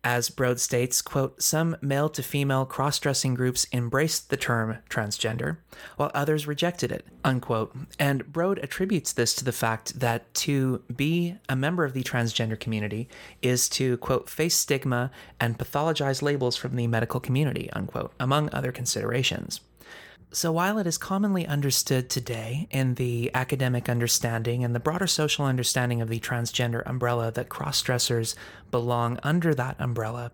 [0.06, 5.56] As Broad states, quote, some male to female cross dressing groups embraced the term transgender,
[5.96, 7.74] while others rejected it, unquote.
[7.98, 12.60] And Broad attributes this to the fact that to be a member of the transgender
[12.60, 13.08] community
[13.40, 18.72] is to, quote, face stigma and pathologize labels from the medical community, unquote, among other
[18.72, 19.60] considerations.
[20.34, 25.44] So, while it is commonly understood today in the academic understanding and the broader social
[25.44, 28.34] understanding of the transgender umbrella that cross dressers
[28.72, 30.32] belong under that umbrella,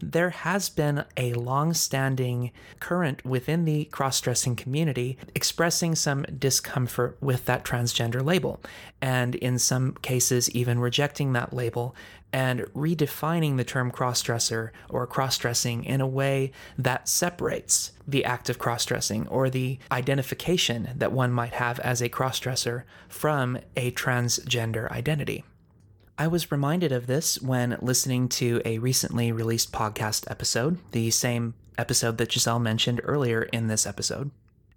[0.00, 7.16] there has been a long standing current within the cross dressing community expressing some discomfort
[7.20, 8.60] with that transgender label,
[9.00, 11.96] and in some cases, even rejecting that label
[12.32, 18.24] and redefining the term cross dresser or cross dressing in a way that separates the
[18.24, 22.86] act of cross dressing or the identification that one might have as a cross dresser
[23.08, 25.44] from a transgender identity.
[26.18, 31.54] I was reminded of this when listening to a recently released podcast episode, the same
[31.78, 34.30] episode that Giselle mentioned earlier in this episode.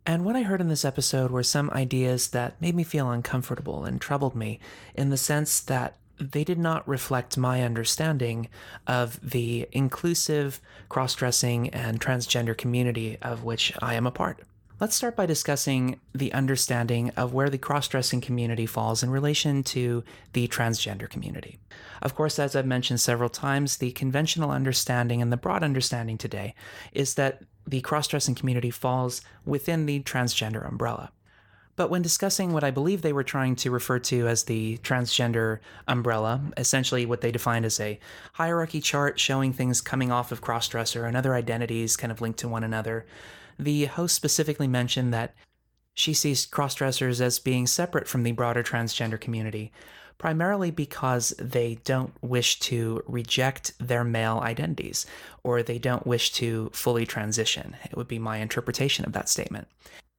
[0.06, 3.86] And what I heard in this episode were some ideas that made me feel uncomfortable
[3.86, 4.60] and troubled me
[4.93, 8.47] in the sense that they did not reflect my understanding
[8.88, 14.41] of the inclusive, cross dressing, and transgender community of which I am a part.
[14.78, 19.63] Let's start by discussing the understanding of where the cross dressing community falls in relation
[19.63, 20.03] to
[20.34, 21.59] the transgender community.
[22.01, 26.55] Of course, as I've mentioned several times, the conventional understanding and the broad understanding today
[26.91, 31.11] is that the cross dressing community falls within the transgender umbrella.
[31.76, 35.59] But when discussing what I believe they were trying to refer to as the transgender
[35.88, 37.99] umbrella, essentially what they defined as a
[38.34, 42.47] hierarchy chart showing things coming off of crossdresser and other identities kind of linked to
[42.47, 43.05] one another,
[43.59, 45.34] the host specifically mentioned that
[45.93, 49.71] she sees crossdressers as being separate from the broader transgender community,
[50.17, 55.05] primarily because they don't wish to reject their male identities
[55.43, 57.76] or they don't wish to fully transition.
[57.86, 59.67] It would be my interpretation of that statement.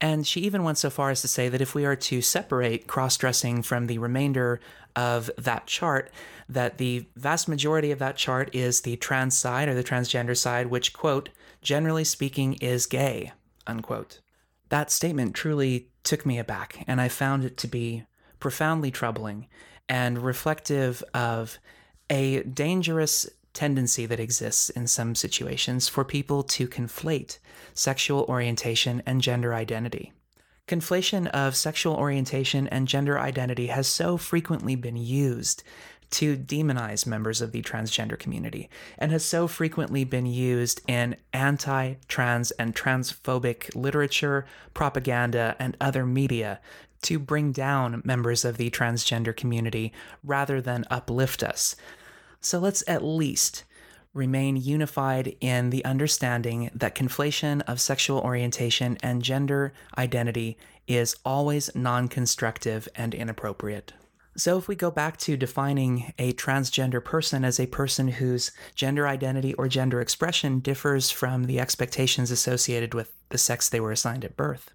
[0.00, 2.86] And she even went so far as to say that if we are to separate
[2.86, 4.60] cross dressing from the remainder
[4.94, 6.10] of that chart,
[6.48, 10.66] that the vast majority of that chart is the trans side or the transgender side,
[10.66, 11.30] which, quote,
[11.62, 13.32] generally speaking, is gay,
[13.66, 14.20] unquote.
[14.68, 18.04] That statement truly took me aback, and I found it to be
[18.38, 19.46] profoundly troubling
[19.88, 21.58] and reflective of
[22.10, 27.38] a dangerous tendency that exists in some situations for people to conflate
[27.74, 30.12] sexual orientation and gender identity.
[30.68, 35.62] Conflation of sexual orientation and gender identity has so frequently been used
[36.10, 41.94] to demonize members of the transgender community and has so frequently been used in anti
[42.08, 44.44] trans and transphobic literature,
[44.74, 46.60] propaganda, and other media
[47.02, 49.92] to bring down members of the transgender community
[50.22, 51.76] rather than uplift us.
[52.46, 53.64] So let's at least
[54.14, 61.74] remain unified in the understanding that conflation of sexual orientation and gender identity is always
[61.74, 63.94] non constructive and inappropriate.
[64.36, 69.08] So, if we go back to defining a transgender person as a person whose gender
[69.08, 74.24] identity or gender expression differs from the expectations associated with the sex they were assigned
[74.24, 74.70] at birth,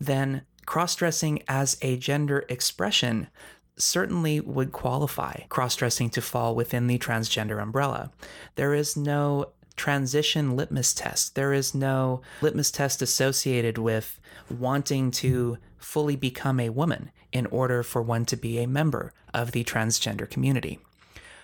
[0.00, 3.28] then cross dressing as a gender expression
[3.76, 8.10] certainly would qualify cross dressing to fall within the transgender umbrella.
[8.54, 15.58] There is no transition litmus test, there is no litmus test associated with wanting to
[15.78, 20.28] fully become a woman in order for one to be a member of the transgender
[20.30, 20.78] community.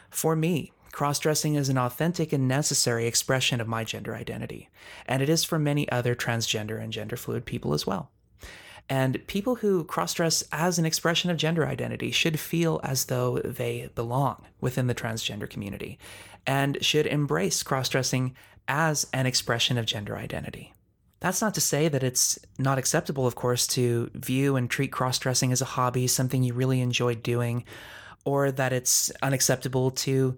[0.08, 4.68] For me, cross dressing is an authentic and necessary expression of my gender identity,
[5.06, 8.10] and it is for many other transgender and gender fluid people as well.
[8.90, 13.38] And people who cross dress as an expression of gender identity should feel as though
[13.38, 15.96] they belong within the transgender community
[16.44, 18.34] and should embrace cross dressing
[18.66, 20.74] as an expression of gender identity.
[21.20, 25.18] That's not to say that it's not acceptable, of course, to view and treat cross
[25.18, 27.64] dressing as a hobby, something you really enjoy doing,
[28.24, 30.36] or that it's unacceptable to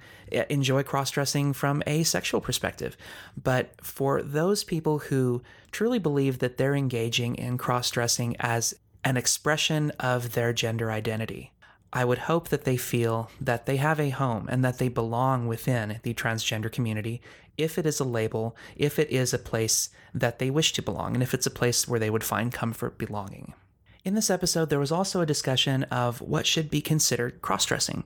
[0.48, 2.96] enjoy cross dressing from a sexual perspective.
[3.42, 8.74] But for those people who truly believe that they're engaging in cross dressing as
[9.04, 11.52] an expression of their gender identity,
[11.92, 15.46] I would hope that they feel that they have a home and that they belong
[15.46, 17.20] within the transgender community
[17.58, 21.14] if it is a label, if it is a place that they wish to belong,
[21.14, 23.52] and if it's a place where they would find comfort belonging.
[24.04, 28.02] In this episode, there was also a discussion of what should be considered cross dressing.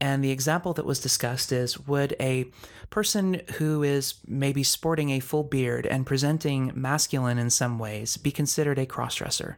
[0.00, 2.46] And the example that was discussed is would a
[2.88, 8.32] person who is maybe sporting a full beard and presenting masculine in some ways be
[8.32, 9.56] considered a crossdresser?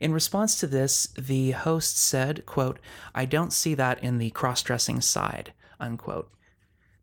[0.00, 2.80] In response to this, the host said, quote,
[3.14, 6.30] I don't see that in the cross-dressing side, unquote.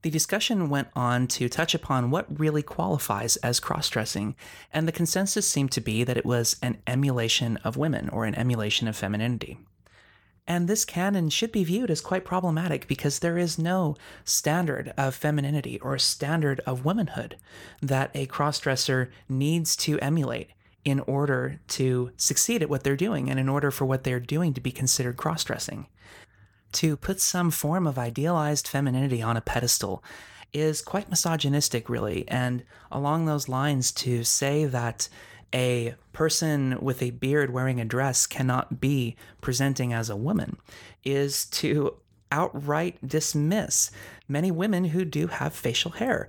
[0.04, 4.36] The discussion went on to touch upon what really qualifies as cross dressing,
[4.74, 8.36] and the consensus seemed to be that it was an emulation of women or an
[8.36, 9.60] emulation of femininity.
[10.46, 13.96] And this can and should be viewed as quite problematic because there is no
[14.26, 17.38] standard of femininity or standard of womanhood
[17.82, 20.50] that a crossdresser needs to emulate
[20.84, 24.54] in order to succeed at what they're doing and in order for what they're doing
[24.54, 25.86] to be considered crossdressing
[26.74, 30.04] to put some form of idealized femininity on a pedestal
[30.54, 32.28] is quite misogynistic, really.
[32.28, 35.10] And along those lines, to say that
[35.54, 40.58] a person with a beard wearing a dress cannot be presenting as a woman
[41.04, 41.96] is to
[42.32, 43.92] outright dismiss
[44.28, 46.28] many women who do have facial hair.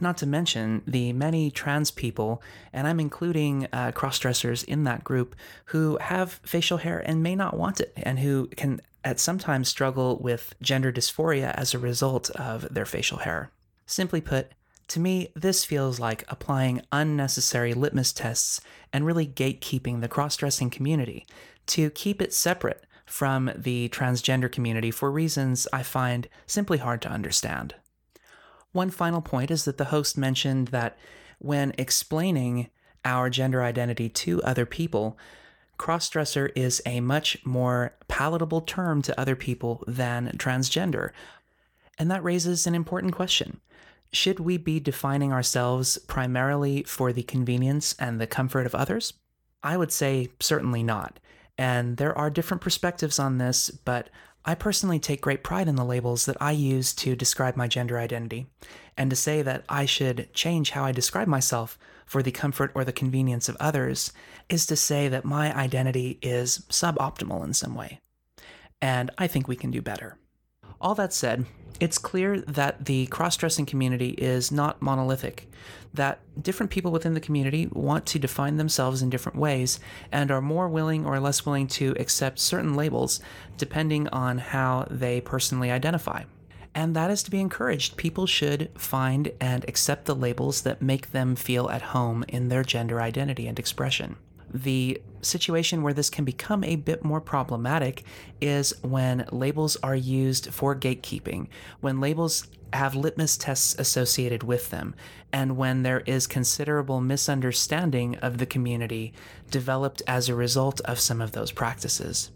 [0.00, 5.04] Not to mention the many trans people, and I'm including uh, cross dressers in that
[5.04, 5.36] group,
[5.66, 10.18] who have facial hair and may not want it, and who can at sometimes struggle
[10.18, 13.50] with gender dysphoria as a result of their facial hair.
[13.86, 14.52] Simply put,
[14.88, 18.60] to me, this feels like applying unnecessary litmus tests
[18.92, 21.26] and really gatekeeping the cross dressing community
[21.66, 27.10] to keep it separate from the transgender community for reasons I find simply hard to
[27.10, 27.74] understand.
[28.72, 30.96] One final point is that the host mentioned that
[31.38, 32.70] when explaining
[33.04, 35.18] our gender identity to other people,
[35.82, 41.10] crossdresser is a much more palatable term to other people than transgender.
[41.98, 43.60] And that raises an important question.
[44.12, 49.14] Should we be defining ourselves primarily for the convenience and the comfort of others?
[49.64, 51.18] I would say certainly not.
[51.58, 54.08] And there are different perspectives on this, but
[54.44, 57.98] I personally take great pride in the labels that I use to describe my gender
[57.98, 58.46] identity.
[58.96, 61.76] And to say that I should change how I describe myself
[62.12, 64.12] for the comfort or the convenience of others
[64.50, 68.00] is to say that my identity is suboptimal in some way.
[68.82, 70.18] And I think we can do better.
[70.78, 71.46] All that said,
[71.80, 75.50] it's clear that the cross dressing community is not monolithic,
[75.94, 79.80] that different people within the community want to define themselves in different ways
[80.12, 83.20] and are more willing or less willing to accept certain labels
[83.56, 86.24] depending on how they personally identify.
[86.74, 87.96] And that is to be encouraged.
[87.96, 92.62] People should find and accept the labels that make them feel at home in their
[92.62, 94.16] gender identity and expression.
[94.54, 98.04] The situation where this can become a bit more problematic
[98.40, 101.48] is when labels are used for gatekeeping,
[101.80, 104.94] when labels have litmus tests associated with them,
[105.32, 109.12] and when there is considerable misunderstanding of the community
[109.50, 112.30] developed as a result of some of those practices.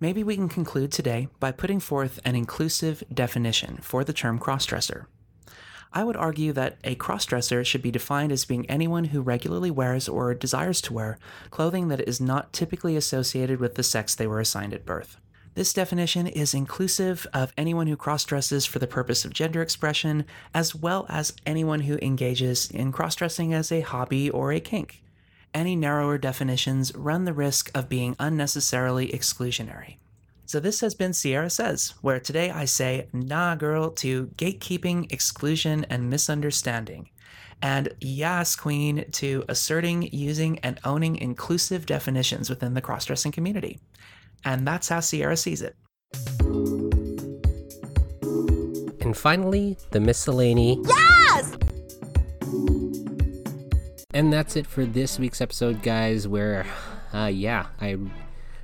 [0.00, 5.06] Maybe we can conclude today by putting forth an inclusive definition for the term crossdresser.
[5.92, 10.08] I would argue that a crossdresser should be defined as being anyone who regularly wears
[10.08, 11.18] or desires to wear
[11.50, 15.16] clothing that is not typically associated with the sex they were assigned at birth.
[15.54, 20.24] This definition is inclusive of anyone who crossdresses for the purpose of gender expression,
[20.54, 25.02] as well as anyone who engages in crossdressing as a hobby or a kink.
[25.58, 29.96] Any narrower definitions run the risk of being unnecessarily exclusionary.
[30.46, 35.84] So this has been Sierra Says, where today I say nah girl to gatekeeping, exclusion,
[35.90, 37.10] and misunderstanding.
[37.60, 43.80] And yes, queen to asserting, using, and owning inclusive definitions within the cross-dressing community.
[44.44, 45.74] And that's how Sierra sees it.
[49.00, 50.80] And finally, the miscellany.
[50.86, 51.17] Yes!
[54.14, 56.26] And that's it for this week's episode, guys.
[56.26, 56.64] Where,
[57.12, 57.98] uh, yeah, I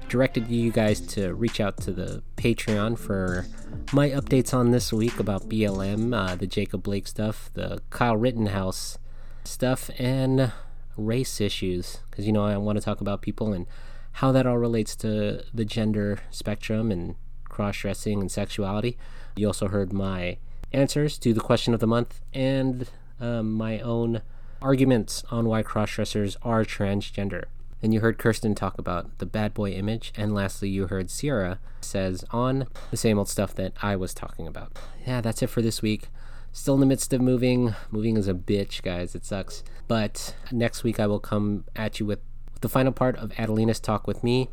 [0.08, 3.44] directed you guys to reach out to the Patreon for
[3.92, 8.96] my updates on this week about BLM, uh, the Jacob Blake stuff, the Kyle Rittenhouse
[9.44, 10.50] stuff, and
[10.96, 11.98] race issues.
[12.10, 13.66] Because, you know, I want to talk about people and
[14.12, 17.16] how that all relates to the gender spectrum and
[17.50, 18.96] cross dressing and sexuality.
[19.36, 20.38] You also heard my
[20.72, 22.88] answers to the question of the month and
[23.20, 24.22] um, my own
[24.64, 27.44] arguments on why cross dressers are transgender.
[27.82, 31.58] Then you heard Kirsten talk about the bad boy image, and lastly, you heard Sierra
[31.82, 34.72] says on the same old stuff that I was talking about.
[35.06, 36.08] Yeah, that's it for this week.
[36.50, 37.74] Still in the midst of moving.
[37.90, 39.14] Moving is a bitch, guys.
[39.14, 39.62] It sucks.
[39.86, 42.20] But next week, I will come at you with
[42.62, 44.48] the final part of Adelina's talk with me,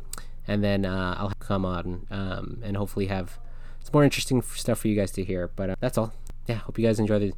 [0.46, 3.38] and then uh, I'll come on um, and hopefully have
[3.82, 5.48] some more interesting stuff for you guys to hear.
[5.56, 6.12] But uh, that's all.
[6.46, 7.32] Yeah, hope you guys enjoy the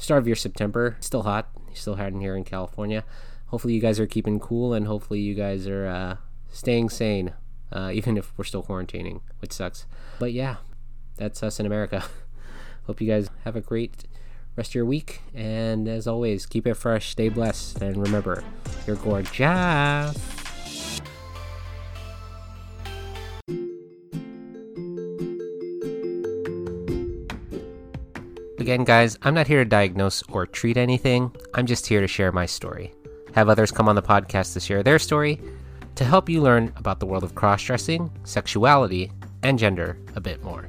[0.00, 0.96] start of your September.
[1.00, 1.48] Still hot.
[1.74, 3.04] Still hot in here in California
[3.50, 6.16] hopefully you guys are keeping cool and hopefully you guys are uh,
[6.48, 7.34] staying sane,
[7.72, 9.86] uh, even if we're still quarantining, which sucks.
[10.18, 10.56] But yeah,
[11.16, 12.04] that's us in America.
[12.84, 14.04] Hope you guys have a great
[14.56, 15.20] rest of your week.
[15.34, 18.42] And as always, keep it fresh, stay blessed, and remember,
[18.86, 20.39] you're gorgeous.
[28.60, 31.34] Again, guys, I'm not here to diagnose or treat anything.
[31.54, 32.94] I'm just here to share my story
[33.34, 35.40] have others come on the podcast to share their story,
[35.94, 39.10] to help you learn about the world of cross dressing, sexuality,
[39.42, 40.68] and gender a bit more.